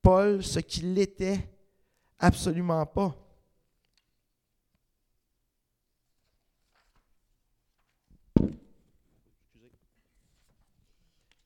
Paul, 0.00 0.42
ce 0.42 0.60
qu'il 0.60 0.98
était? 0.98 1.48
Absolument 2.18 2.86
pas. 2.86 3.14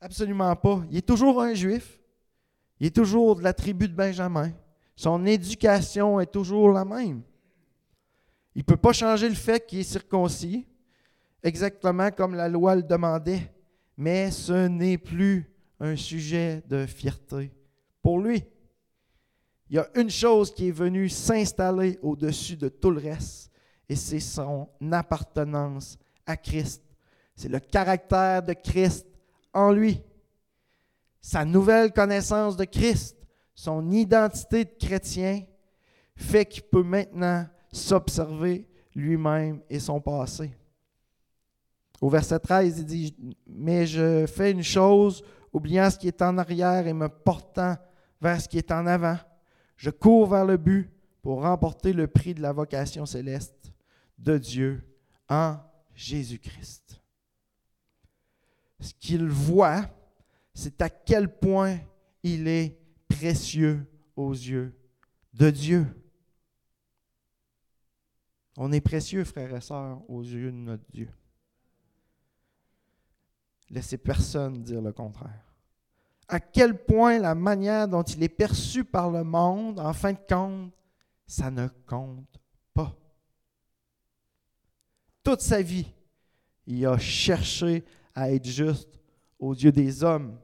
Absolument 0.01 0.57
pas. 0.57 0.83
Il 0.91 0.97
est 0.97 1.07
toujours 1.07 1.43
un 1.43 1.53
juif. 1.53 2.01
Il 2.79 2.87
est 2.87 2.97
toujours 2.97 3.37
de 3.37 3.43
la 3.43 3.53
tribu 3.53 3.89
de 3.89 3.95
Benjamin. 3.95 4.53
Son 4.97 5.27
éducation 5.27 6.21
est 6.21 6.31
toujours 6.31 6.71
la 6.71 6.85
même. 6.85 7.23
Il 8.55 8.61
ne 8.61 8.65
peut 8.65 8.77
pas 8.77 8.93
changer 8.93 9.29
le 9.29 9.35
fait 9.35 9.67
qu'il 9.67 9.81
est 9.81 9.85
circoncis, 9.85 10.67
exactement 11.43 12.11
comme 12.11 12.35
la 12.35 12.49
loi 12.49 12.75
le 12.75 12.83
demandait, 12.83 13.53
mais 14.01 14.31
ce 14.31 14.67
n'est 14.67 14.97
plus 14.97 15.47
un 15.79 15.95
sujet 15.95 16.63
de 16.67 16.87
fierté 16.87 17.53
pour 18.03 18.19
lui. 18.19 18.43
Il 19.69 19.77
y 19.77 19.79
a 19.79 19.91
une 19.95 20.09
chose 20.09 20.55
qui 20.55 20.69
est 20.69 20.73
venue 20.73 21.11
s'installer 21.11 21.99
au-dessus 22.01 22.57
de 22.57 22.71
tout 22.71 22.91
le 22.91 23.03
reste, 23.03 23.51
et 23.91 23.97
c'est 23.97 24.21
son 24.21 24.71
appartenance 24.91 25.99
à 26.25 26.39
Christ. 26.39 26.83
C'est 27.37 27.51
le 27.51 27.61
caractère 27.61 28.43
de 28.43 28.55
Christ 28.55 29.07
en 29.53 29.71
lui 29.71 30.01
sa 31.21 31.45
nouvelle 31.45 31.93
connaissance 31.93 32.57
de 32.57 32.65
Christ, 32.65 33.19
son 33.55 33.91
identité 33.91 34.65
de 34.65 34.71
chrétien, 34.79 35.43
fait 36.17 36.47
qu'il 36.47 36.63
peut 36.63 36.83
maintenant 36.83 37.47
s'observer 37.71 38.67
lui-même 38.95 39.61
et 39.69 39.79
son 39.79 40.01
passé. 40.01 40.53
Au 42.01 42.09
verset 42.09 42.39
13, 42.39 42.79
il 42.79 42.85
dit, 42.87 43.37
Mais 43.47 43.87
je 43.87 44.27
fais 44.27 44.51
une 44.51 44.63
chose, 44.63 45.23
oubliant 45.53 45.91
ce 45.91 45.99
qui 45.99 46.09
est 46.09 46.23
en 46.23 46.39
arrière 46.39 46.87
et 46.87 46.93
me 46.93 47.09
portant 47.09 47.77
vers 48.21 48.41
ce 48.41 48.49
qui 48.49 48.59
est 48.59 48.71
en 48.71 48.87
avant. 48.87 49.19
Je 49.77 49.91
cours 49.91 50.29
vers 50.29 50.45
le 50.45 50.57
but 50.57 50.91
pour 51.23 51.43
remporter 51.43 51.93
le 51.93 52.07
prix 52.07 52.35
de 52.35 52.43
la 52.43 52.53
vocation 52.53 53.07
céleste 53.07 53.73
de 54.19 54.39
Dieu 54.39 54.83
en 55.29 55.59
Jésus-Christ. 55.95 57.03
Ce 58.81 58.95
qu'il 58.95 59.27
voit, 59.29 59.83
c'est 60.55 60.81
à 60.81 60.89
quel 60.89 61.39
point 61.39 61.79
il 62.23 62.49
est 62.49 62.79
précieux 63.09 63.87
aux 64.17 64.33
yeux 64.33 64.75
de 65.35 65.51
Dieu. 65.51 65.87
On 68.57 68.73
est 68.73 68.81
précieux, 68.81 69.25
frères 69.25 69.55
et 69.55 69.61
sœurs, 69.61 70.03
aux 70.11 70.23
yeux 70.23 70.51
de 70.51 70.57
notre 70.57 70.85
Dieu. 70.91 71.09
Laissez 73.71 73.99
personne 73.99 74.63
dire 74.63 74.83
le 74.83 74.93
contraire. 74.93 75.45
À 76.27 76.41
quel 76.41 76.85
point 76.85 77.19
la 77.19 77.35
manière 77.35 77.89
dont 77.89 78.03
il 78.03 78.23
est 78.23 78.29
perçu 78.29 78.85
par 78.85 79.11
le 79.11 79.25
monde, 79.25 79.79
en 79.79 79.93
fin 79.93 80.13
de 80.13 80.19
compte, 80.29 80.73
ça 81.27 81.51
ne 81.51 81.69
compte 81.87 82.41
pas. 82.75 82.97
Toute 85.23 85.41
sa 85.41 85.63
vie, 85.63 85.87
il 86.67 86.85
a 86.87 86.99
cherché 86.99 87.85
à 88.15 88.33
être 88.33 88.47
juste 88.47 88.99
aux 89.39 89.55
yeux 89.55 89.73
des 89.73 90.03
hommes 90.03 90.39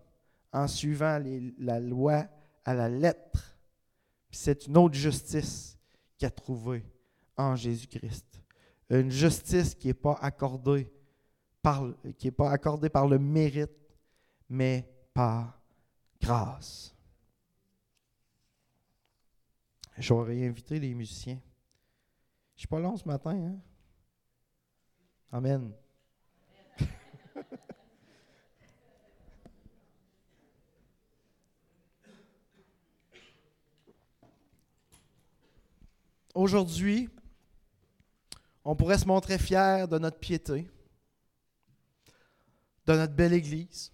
en 0.52 0.66
suivant 0.68 1.20
la 1.58 1.80
loi 1.80 2.26
à 2.64 2.74
la 2.74 2.88
lettre. 2.88 3.56
C'est 4.30 4.66
une 4.66 4.76
autre 4.76 4.94
justice 4.94 5.78
qu'il 6.16 6.26
a 6.26 6.30
trouvée 6.30 6.84
en 7.36 7.56
Jésus-Christ. 7.56 8.42
Une 8.90 9.10
justice 9.10 9.74
qui 9.74 9.88
n'est 9.88 9.94
pas 9.94 10.18
accordée 10.20 10.90
qui 12.18 12.28
est 12.28 12.32
pas 12.32 12.50
accordée 12.50 12.88
par 12.88 13.06
le 13.08 13.18
mérite, 13.18 13.70
mais 14.48 14.88
par 15.12 15.60
grâce. 16.20 16.94
J'aurais 19.98 20.46
invité 20.46 20.78
les 20.78 20.94
musiciens. 20.94 21.40
Je 22.54 22.60
suis 22.60 22.68
pas 22.68 22.78
long 22.78 22.96
ce 22.96 23.06
matin. 23.06 23.32
Hein? 23.32 23.56
Amen. 25.32 25.72
aujourd'hui, 36.34 37.08
on 38.64 38.76
pourrait 38.76 38.98
se 38.98 39.06
montrer 39.06 39.38
fier 39.38 39.88
de 39.88 39.98
notre 39.98 40.18
piété, 40.18 40.68
de 42.86 42.92
notre 42.94 43.14
belle 43.14 43.32
Église. 43.32 43.92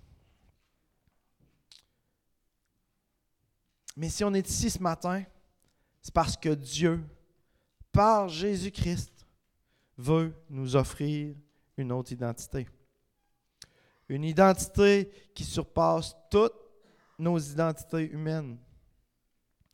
Mais 3.96 4.08
si 4.08 4.24
on 4.24 4.32
est 4.34 4.48
ici 4.48 4.70
ce 4.70 4.78
matin, 4.78 5.24
c'est 6.00 6.14
parce 6.14 6.36
que 6.36 6.50
Dieu, 6.50 7.02
par 7.90 8.28
Jésus-Christ, 8.28 9.26
veut 9.96 10.34
nous 10.48 10.76
offrir 10.76 11.36
une 11.76 11.92
autre 11.92 12.12
identité. 12.12 12.66
Une 14.08 14.24
identité 14.24 15.10
qui 15.34 15.44
surpasse 15.44 16.16
toutes 16.30 16.54
nos 17.18 17.38
identités 17.38 18.10
humaines, 18.10 18.58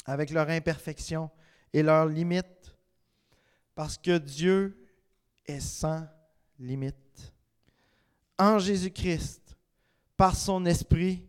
avec 0.05 0.31
leurs 0.31 0.49
imperfections 0.49 1.31
et 1.73 1.83
leurs 1.83 2.07
limites, 2.07 2.75
parce 3.75 3.97
que 3.97 4.19
Dieu 4.19 4.77
est 5.47 5.61
sans 5.61 6.07
limite. 6.59 7.33
En 8.39 8.59
Jésus-Christ, 8.59 9.57
par 10.17 10.37
son 10.37 10.65
Esprit, 10.65 11.25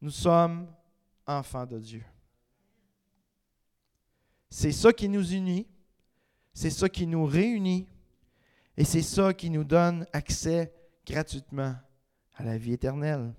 nous 0.00 0.10
sommes 0.10 0.66
enfants 1.26 1.66
de 1.66 1.78
Dieu. 1.78 2.04
C'est 4.50 4.72
ça 4.72 4.92
qui 4.92 5.08
nous 5.08 5.32
unit, 5.32 5.66
c'est 6.52 6.70
ça 6.70 6.88
qui 6.88 7.06
nous 7.06 7.24
réunit, 7.24 7.88
et 8.76 8.84
c'est 8.84 9.02
ça 9.02 9.32
qui 9.32 9.48
nous 9.48 9.64
donne 9.64 10.06
accès 10.12 10.72
gratuitement 11.06 11.74
à 12.34 12.42
la 12.44 12.58
vie 12.58 12.72
éternelle. 12.72 13.34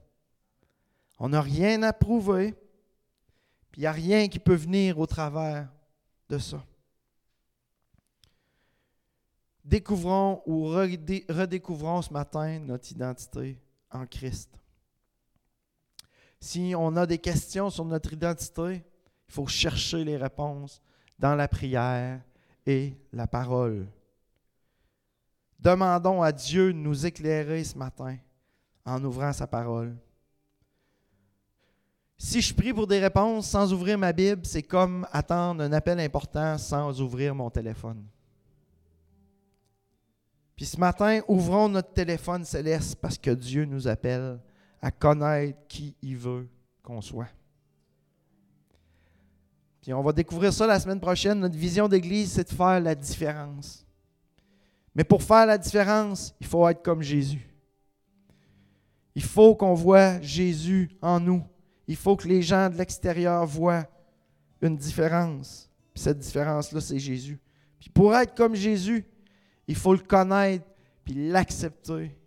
On 1.19 1.29
n'a 1.29 1.41
rien 1.41 1.83
à 1.83 1.93
prouver, 1.93 2.53
puis 3.71 3.81
il 3.81 3.83
n'y 3.83 3.87
a 3.87 3.91
rien 3.91 4.27
qui 4.27 4.39
peut 4.39 4.55
venir 4.55 4.99
au 4.99 5.05
travers 5.05 5.71
de 6.29 6.37
ça. 6.37 6.65
Découvrons 9.63 10.41
ou 10.45 10.65
redécouvrons 10.65 12.01
ce 12.01 12.11
matin 12.11 12.59
notre 12.59 12.91
identité 12.91 13.57
en 13.89 14.05
Christ. 14.05 14.49
Si 16.39 16.73
on 16.77 16.95
a 16.97 17.05
des 17.05 17.17
questions 17.17 17.69
sur 17.69 17.85
notre 17.85 18.11
identité, 18.11 18.83
il 19.27 19.33
faut 19.33 19.47
chercher 19.47 20.03
les 20.03 20.17
réponses 20.17 20.81
dans 21.17 21.35
la 21.35 21.47
prière 21.47 22.19
et 22.65 22.97
la 23.13 23.27
parole. 23.27 23.87
Demandons 25.57 26.21
à 26.21 26.33
Dieu 26.33 26.73
de 26.73 26.77
nous 26.77 27.05
éclairer 27.05 27.63
ce 27.63 27.77
matin 27.77 28.17
en 28.85 29.01
ouvrant 29.05 29.31
sa 29.31 29.47
parole. 29.47 29.95
Si 32.17 32.41
je 32.41 32.53
prie 32.53 32.73
pour 32.73 32.87
des 32.87 32.99
réponses 32.99 33.47
sans 33.47 33.71
ouvrir 33.71 33.97
ma 33.97 34.11
Bible, 34.11 34.45
c'est 34.45 34.63
comme 34.63 35.07
attendre 35.13 35.63
un 35.63 35.71
appel 35.71 35.99
important 36.01 36.57
sans 36.57 36.99
ouvrir 36.99 37.33
mon 37.33 37.49
téléphone. 37.49 38.05
Puis 40.55 40.65
ce 40.65 40.79
matin, 40.79 41.21
ouvrons 41.27 41.69
notre 41.69 41.93
téléphone 41.93 42.45
céleste 42.45 42.95
parce 43.01 43.17
que 43.17 43.31
Dieu 43.31 43.65
nous 43.65 43.87
appelle 43.87 44.39
à 44.81 44.91
connaître 44.91 45.59
qui 45.67 45.95
il 46.01 46.17
veut 46.17 46.47
qu'on 46.83 47.01
soit. 47.01 47.29
Puis 49.81 49.93
on 49.93 50.01
va 50.01 50.13
découvrir 50.13 50.53
ça 50.53 50.67
la 50.67 50.79
semaine 50.79 50.99
prochaine. 50.99 51.39
Notre 51.39 51.57
vision 51.57 51.87
d'Église, 51.87 52.33
c'est 52.33 52.49
de 52.49 52.55
faire 52.55 52.79
la 52.79 52.95
différence. 52.95 53.85
Mais 54.95 55.03
pour 55.03 55.23
faire 55.23 55.45
la 55.45 55.57
différence, 55.57 56.33
il 56.39 56.47
faut 56.47 56.67
être 56.69 56.81
comme 56.83 57.01
Jésus. 57.01 57.49
Il 59.15 59.23
faut 59.23 59.55
qu'on 59.55 59.73
voit 59.73 60.21
Jésus 60.21 60.89
en 61.01 61.19
nous. 61.19 61.43
Il 61.87 61.95
faut 61.95 62.15
que 62.15 62.27
les 62.27 62.41
gens 62.41 62.69
de 62.69 62.77
l'extérieur 62.77 63.45
voient 63.45 63.85
une 64.61 64.77
différence. 64.77 65.69
Puis 65.93 66.03
cette 66.03 66.19
différence-là, 66.19 66.79
c'est 66.79 66.99
Jésus. 66.99 67.39
Puis 67.79 67.89
pour 67.89 68.15
être 68.15 68.35
comme 68.35 68.55
Jésus, 68.55 69.05
il 69.67 69.75
faut 69.75 69.93
le 69.93 69.99
connaître, 69.99 70.65
puis 71.03 71.29
l'accepter. 71.29 72.17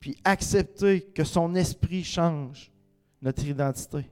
Puis 0.00 0.16
accepter 0.24 1.00
que 1.00 1.24
son 1.24 1.54
esprit 1.54 2.04
change 2.04 2.70
notre 3.22 3.44
identité. 3.46 4.10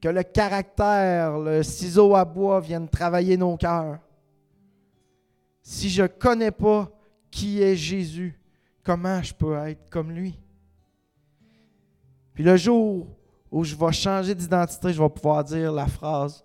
Que 0.00 0.08
le 0.08 0.22
caractère, 0.22 1.38
le 1.38 1.62
ciseau 1.62 2.14
à 2.14 2.24
bois 2.24 2.60
vienne 2.60 2.88
travailler 2.88 3.36
nos 3.36 3.56
cœurs 3.56 3.98
si 5.64 5.88
je 5.88 6.02
ne 6.02 6.08
connais 6.08 6.50
pas 6.50 6.92
qui 7.30 7.60
est 7.60 7.74
Jésus, 7.74 8.38
comment 8.84 9.20
je 9.22 9.34
peux 9.34 9.56
être 9.66 9.88
comme 9.88 10.12
lui? 10.12 10.38
Puis 12.34 12.44
le 12.44 12.56
jour 12.56 13.08
où 13.50 13.64
je 13.64 13.74
vais 13.74 13.92
changer 13.92 14.34
d'identité, 14.34 14.92
je 14.92 15.02
vais 15.02 15.08
pouvoir 15.08 15.42
dire 15.42 15.72
la 15.72 15.86
phrase 15.86 16.44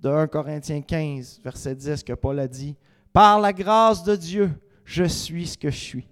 de 0.00 0.08
1 0.08 0.28
Corinthiens 0.28 0.80
15, 0.80 1.40
verset 1.42 1.74
10, 1.74 2.04
que 2.04 2.12
Paul 2.12 2.38
a 2.38 2.46
dit 2.46 2.76
Par 3.12 3.40
la 3.40 3.52
grâce 3.52 4.04
de 4.04 4.14
Dieu, 4.16 4.50
je 4.84 5.04
suis 5.04 5.46
ce 5.46 5.58
que 5.58 5.70
je 5.70 5.76
suis. 5.76 6.08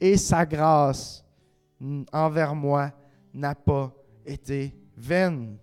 Et 0.00 0.16
sa 0.16 0.46
grâce 0.46 1.24
envers 2.12 2.54
moi 2.54 2.92
n'a 3.34 3.54
pas 3.54 3.92
été 4.24 4.74
vaine. 4.96 5.58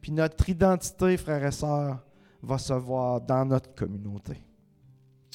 Puis 0.00 0.12
notre 0.12 0.48
identité, 0.48 1.16
frères 1.16 1.44
et 1.44 1.52
sœurs, 1.52 2.04
va 2.42 2.58
se 2.58 2.72
voir 2.72 3.20
dans 3.20 3.44
notre 3.44 3.74
communauté. 3.74 4.42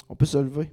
On 0.08 0.14
peut 0.14 0.26
se 0.26 0.38
lever. 0.38 0.72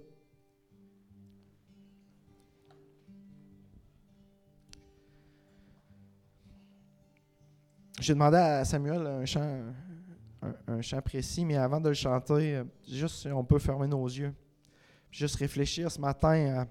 J'ai 7.99 8.13
demandé 8.13 8.37
à 8.37 8.65
Samuel 8.65 9.07
un 9.07 9.25
chant, 9.25 9.63
un, 10.67 10.81
chant 10.81 11.01
précis, 11.01 11.45
mais 11.45 11.55
avant 11.55 11.79
de 11.79 11.89
le 11.89 11.95
chanter, 11.95 12.61
juste 12.87 13.15
si 13.15 13.27
on 13.27 13.43
peut 13.43 13.59
fermer 13.59 13.87
nos 13.87 14.05
yeux, 14.05 14.33
juste 15.11 15.35
réfléchir 15.35 15.91
ce 15.91 15.99
matin 15.99 16.65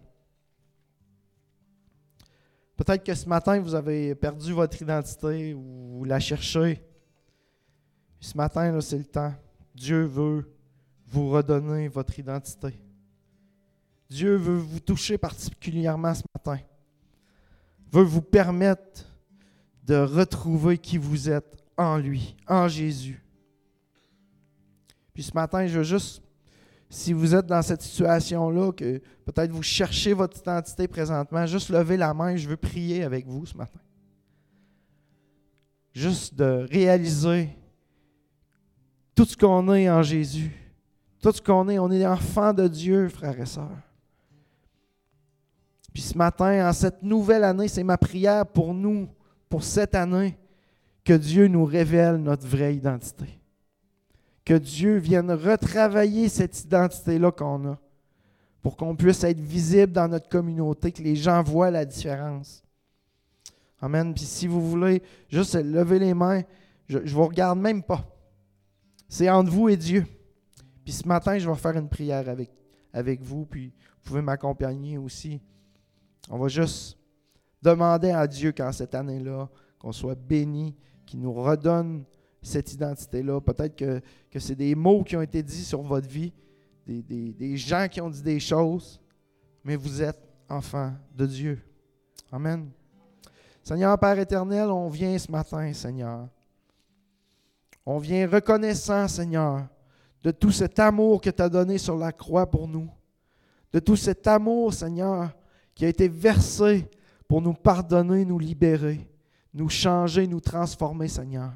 Peut-être 2.76 3.04
que 3.04 3.14
ce 3.14 3.28
matin, 3.28 3.60
vous 3.60 3.74
avez 3.74 4.14
perdu 4.14 4.52
votre 4.52 4.80
identité 4.82 5.54
ou 5.54 5.98
vous 5.98 6.04
la 6.04 6.18
cherchez. 6.18 6.84
Ce 8.20 8.36
matin, 8.36 8.80
c'est 8.80 8.98
le 8.98 9.04
temps. 9.04 9.32
Dieu 9.74 10.04
veut 10.04 10.50
vous 11.06 11.30
redonner 11.30 11.86
votre 11.88 12.18
identité. 12.18 12.80
Dieu 14.10 14.36
veut 14.36 14.56
vous 14.56 14.80
toucher 14.80 15.18
particulièrement 15.18 16.14
ce 16.14 16.22
matin. 16.34 16.60
Veut 17.92 18.02
vous 18.02 18.22
permettre 18.22 19.06
de 19.84 19.96
retrouver 19.96 20.78
qui 20.78 20.98
vous 20.98 21.30
êtes 21.30 21.62
en 21.76 21.98
lui, 21.98 22.36
en 22.48 22.66
Jésus. 22.66 23.23
Puis 25.14 25.22
ce 25.22 25.32
matin, 25.32 25.66
je 25.66 25.78
veux 25.78 25.84
juste, 25.84 26.22
si 26.90 27.12
vous 27.12 27.34
êtes 27.34 27.46
dans 27.46 27.62
cette 27.62 27.80
situation-là, 27.80 28.72
que 28.72 29.00
peut-être 29.24 29.50
vous 29.52 29.62
cherchez 29.62 30.12
votre 30.12 30.38
identité 30.38 30.86
présentement, 30.86 31.46
juste 31.46 31.70
lever 31.70 31.96
la 31.96 32.12
main, 32.12 32.36
je 32.36 32.48
veux 32.48 32.56
prier 32.56 33.04
avec 33.04 33.26
vous 33.26 33.46
ce 33.46 33.56
matin. 33.56 33.80
Juste 35.94 36.34
de 36.34 36.66
réaliser 36.70 37.48
tout 39.14 39.24
ce 39.24 39.36
qu'on 39.36 39.72
est 39.72 39.88
en 39.88 40.02
Jésus 40.02 40.52
tout 41.24 41.32
ce 41.32 41.40
qu'on 41.40 41.70
est, 41.70 41.78
on 41.78 41.90
est 41.90 42.06
enfant 42.06 42.52
de 42.52 42.68
Dieu, 42.68 43.08
frères 43.08 43.40
et 43.40 43.46
sœurs. 43.46 43.80
Puis 45.90 46.02
ce 46.02 46.18
matin, 46.18 46.68
en 46.68 46.72
cette 46.74 47.02
nouvelle 47.02 47.44
année, 47.44 47.66
c'est 47.66 47.82
ma 47.82 47.96
prière 47.96 48.44
pour 48.44 48.74
nous, 48.74 49.08
pour 49.48 49.64
cette 49.64 49.94
année, 49.94 50.36
que 51.02 51.14
Dieu 51.14 51.48
nous 51.48 51.64
révèle 51.64 52.16
notre 52.16 52.46
vraie 52.46 52.76
identité. 52.76 53.40
Que 54.44 54.54
Dieu 54.54 54.98
vienne 54.98 55.30
retravailler 55.30 56.28
cette 56.28 56.60
identité-là 56.64 57.32
qu'on 57.32 57.72
a, 57.72 57.78
pour 58.62 58.76
qu'on 58.76 58.94
puisse 58.96 59.24
être 59.24 59.40
visible 59.40 59.92
dans 59.92 60.08
notre 60.08 60.28
communauté, 60.28 60.92
que 60.92 61.02
les 61.02 61.16
gens 61.16 61.42
voient 61.42 61.70
la 61.70 61.84
différence. 61.84 62.62
Amen. 63.80 64.14
Puis 64.14 64.24
si 64.24 64.46
vous 64.46 64.66
voulez 64.66 65.02
juste 65.28 65.54
lever 65.54 65.98
les 65.98 66.14
mains, 66.14 66.42
je 66.88 66.98
ne 66.98 67.08
vous 67.08 67.26
regarde 67.26 67.58
même 67.58 67.82
pas. 67.82 68.04
C'est 69.08 69.28
entre 69.28 69.50
vous 69.50 69.68
et 69.68 69.76
Dieu. 69.76 70.06
Puis 70.84 70.92
ce 70.92 71.08
matin, 71.08 71.38
je 71.38 71.48
vais 71.48 71.56
faire 71.56 71.76
une 71.76 71.88
prière 71.88 72.26
avec, 72.92 73.22
vous, 73.22 73.46
puis 73.46 73.68
vous 73.68 74.02
pouvez 74.02 74.22
m'accompagner 74.22 74.98
aussi. 74.98 75.40
On 76.28 76.38
va 76.38 76.48
juste 76.48 76.98
demander 77.62 78.10
à 78.10 78.26
Dieu 78.26 78.52
qu'en 78.52 78.72
cette 78.72 78.94
année-là, 78.94 79.48
qu'on 79.78 79.92
soit 79.92 80.14
béni, 80.14 80.74
qu'il 81.06 81.20
nous 81.20 81.32
redonne 81.32 82.04
cette 82.44 82.72
identité-là. 82.72 83.40
Peut-être 83.40 83.76
que, 83.76 84.38
c'est 84.38 84.54
des 84.54 84.74
mots 84.74 85.02
qui 85.02 85.16
ont 85.16 85.22
été 85.22 85.42
dits 85.42 85.64
sur 85.64 85.82
votre 85.82 86.08
vie, 86.08 86.32
des, 86.86 87.02
des 87.32 87.56
gens 87.56 87.88
qui 87.90 88.00
ont 88.00 88.10
dit 88.10 88.22
des 88.22 88.40
choses, 88.40 89.00
mais 89.64 89.76
vous 89.76 90.02
êtes 90.02 90.20
enfant 90.48 90.92
de 91.14 91.26
Dieu. 91.26 91.58
Amen. 92.30 92.70
Seigneur 93.62 93.98
Père 93.98 94.18
éternel, 94.18 94.68
on 94.70 94.88
vient 94.88 95.16
ce 95.16 95.30
matin, 95.30 95.72
Seigneur. 95.72 96.28
On 97.86 97.98
vient 97.98 98.28
reconnaissant, 98.28 99.08
Seigneur, 99.08 99.66
de 100.22 100.30
tout 100.30 100.50
cet 100.50 100.78
amour 100.78 101.20
que 101.20 101.30
tu 101.30 101.42
as 101.42 101.48
donné 101.48 101.78
sur 101.78 101.96
la 101.96 102.12
croix 102.12 102.50
pour 102.50 102.68
nous, 102.68 102.90
de 103.72 103.78
tout 103.78 103.96
cet 103.96 104.26
amour, 104.26 104.72
Seigneur, 104.72 105.30
qui 105.74 105.84
a 105.84 105.88
été 105.88 106.08
versé 106.08 106.88
pour 107.26 107.40
nous 107.40 107.54
pardonner, 107.54 108.24
nous 108.24 108.38
libérer, 108.38 109.08
nous 109.52 109.68
changer, 109.68 110.26
nous 110.26 110.40
transformer, 110.40 111.08
Seigneur. 111.08 111.52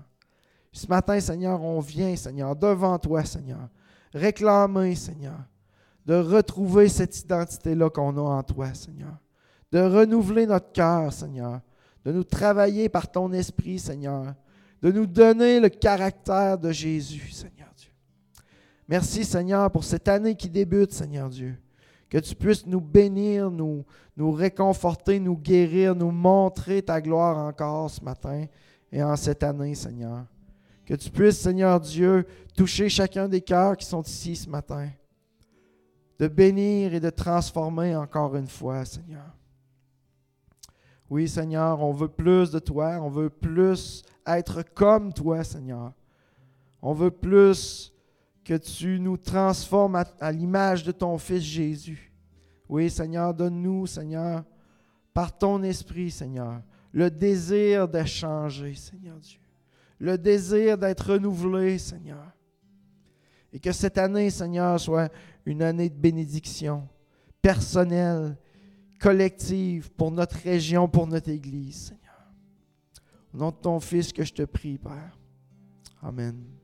Ce 0.79 0.87
matin, 0.87 1.19
Seigneur, 1.19 1.61
on 1.61 1.81
vient, 1.81 2.15
Seigneur, 2.15 2.55
devant 2.55 2.97
toi, 3.01 3.25
Seigneur, 3.25 3.69
réclamer, 4.15 4.95
Seigneur, 4.95 5.41
de 6.07 6.15
retrouver 6.15 6.89
cette 6.89 7.19
identité-là 7.19 7.91
qu'on 7.91 8.17
a 8.17 8.21
en 8.21 8.43
toi, 8.45 8.73
Seigneur, 8.75 9.19
de 9.73 9.81
renouveler 9.81 10.47
notre 10.47 10.71
cœur, 10.71 11.13
Seigneur, 11.13 11.63
de 12.05 12.13
nous 12.13 12.23
travailler 12.23 12.89
par 12.89 13.11
ton 13.11 13.33
esprit, 13.33 13.81
Seigneur, 13.81 14.37
de 14.81 14.93
nous 14.93 15.07
donner 15.07 15.59
le 15.59 15.69
caractère 15.69 16.57
de 16.57 16.71
Jésus, 16.71 17.29
Seigneur 17.33 17.73
Dieu. 17.77 17.91
Merci, 18.87 19.25
Seigneur, 19.25 19.73
pour 19.73 19.83
cette 19.83 20.07
année 20.07 20.37
qui 20.37 20.49
débute, 20.49 20.93
Seigneur 20.93 21.29
Dieu. 21.29 21.59
Que 22.09 22.19
tu 22.19 22.37
puisses 22.37 22.67
nous 22.67 22.81
bénir, 22.81 23.51
nous, 23.51 23.85
nous 24.17 24.31
réconforter, 24.31 25.19
nous 25.19 25.37
guérir, 25.37 25.97
nous 25.97 26.13
montrer 26.13 26.83
ta 26.83 27.01
gloire 27.01 27.37
encore 27.37 27.91
ce 27.91 28.01
matin 28.01 28.45
et 28.93 29.03
en 29.03 29.17
cette 29.17 29.43
année, 29.43 29.75
Seigneur. 29.75 30.25
Que 30.89 30.95
tu 30.95 31.11
puisses, 31.11 31.41
Seigneur 31.41 31.79
Dieu, 31.81 32.27
toucher 32.57 32.89
chacun 32.89 33.29
des 33.29 33.43
cœurs 33.43 33.77
qui 33.77 33.85
sont 33.85 34.01
ici 34.01 34.35
ce 34.35 34.49
matin. 34.49 34.89
De 36.19 36.29
bénir 36.29 36.95
et 36.95 36.99
de 36.99 37.11
transformer 37.11 37.95
encore 37.95 38.35
une 38.37 38.47
fois, 38.47 38.87
Seigneur. 38.87 39.37
Oui, 41.11 41.29
Seigneur, 41.29 41.83
on 41.83 41.93
veut 41.93 42.09
plus 42.09 42.51
de 42.51 42.59
toi, 42.59 42.99
on 43.03 43.11
veut 43.11 43.29
plus 43.29 44.03
être 44.27 44.63
comme 44.63 45.13
toi, 45.13 45.45
Seigneur. 45.45 45.93
On 46.81 46.95
veut 46.95 47.11
plus 47.11 47.93
que 48.43 48.55
tu 48.55 48.99
nous 48.99 49.19
transformes 49.19 50.03
à, 50.19 50.33
l'image 50.33 50.85
de 50.85 50.93
ton 50.93 51.19
Fils 51.19 51.43
Jésus. 51.43 52.15
Oui, 52.67 52.89
Seigneur, 52.89 53.35
donne-nous, 53.35 53.87
Seigneur, 53.87 54.43
par 55.13 55.37
ton 55.37 55.63
esprit, 55.63 56.11
Seigneur, 56.11 56.63
le 56.93 57.11
désir 57.11 57.87
de 57.87 58.03
changer, 58.05 58.75
Seigneur 58.75 59.19
Dieu. 59.19 59.41
Le 59.99 60.17
désir 60.17 60.79
d'être 60.79 61.13
renouvelé, 61.13 61.79
Seigneur. 61.79 62.33
Et 63.53 63.59
que 63.59 63.73
cette 63.73 63.99
année, 63.99 64.31
Seigneur, 64.31 64.79
soit 64.79 65.11
une 65.45 65.63
année 65.63 65.89
de 65.89 65.95
bénédiction 65.95 66.89
personnelle, 67.41 68.37
collective 69.01 69.91
pour 69.93 70.11
notre 70.11 70.37
région, 70.37 70.89
pour 70.89 71.07
notre 71.07 71.31
Église, 71.31 71.87
Seigneur. 71.87 72.33
Au 73.33 73.39
nom 73.39 73.51
de 73.51 73.57
ton 73.57 73.81
Fils 73.81 74.13
que 74.13 74.25
je 74.25 74.33
te 74.33 74.43
prie, 74.43 74.79
Père. 74.79 75.17
Amen. 76.03 76.58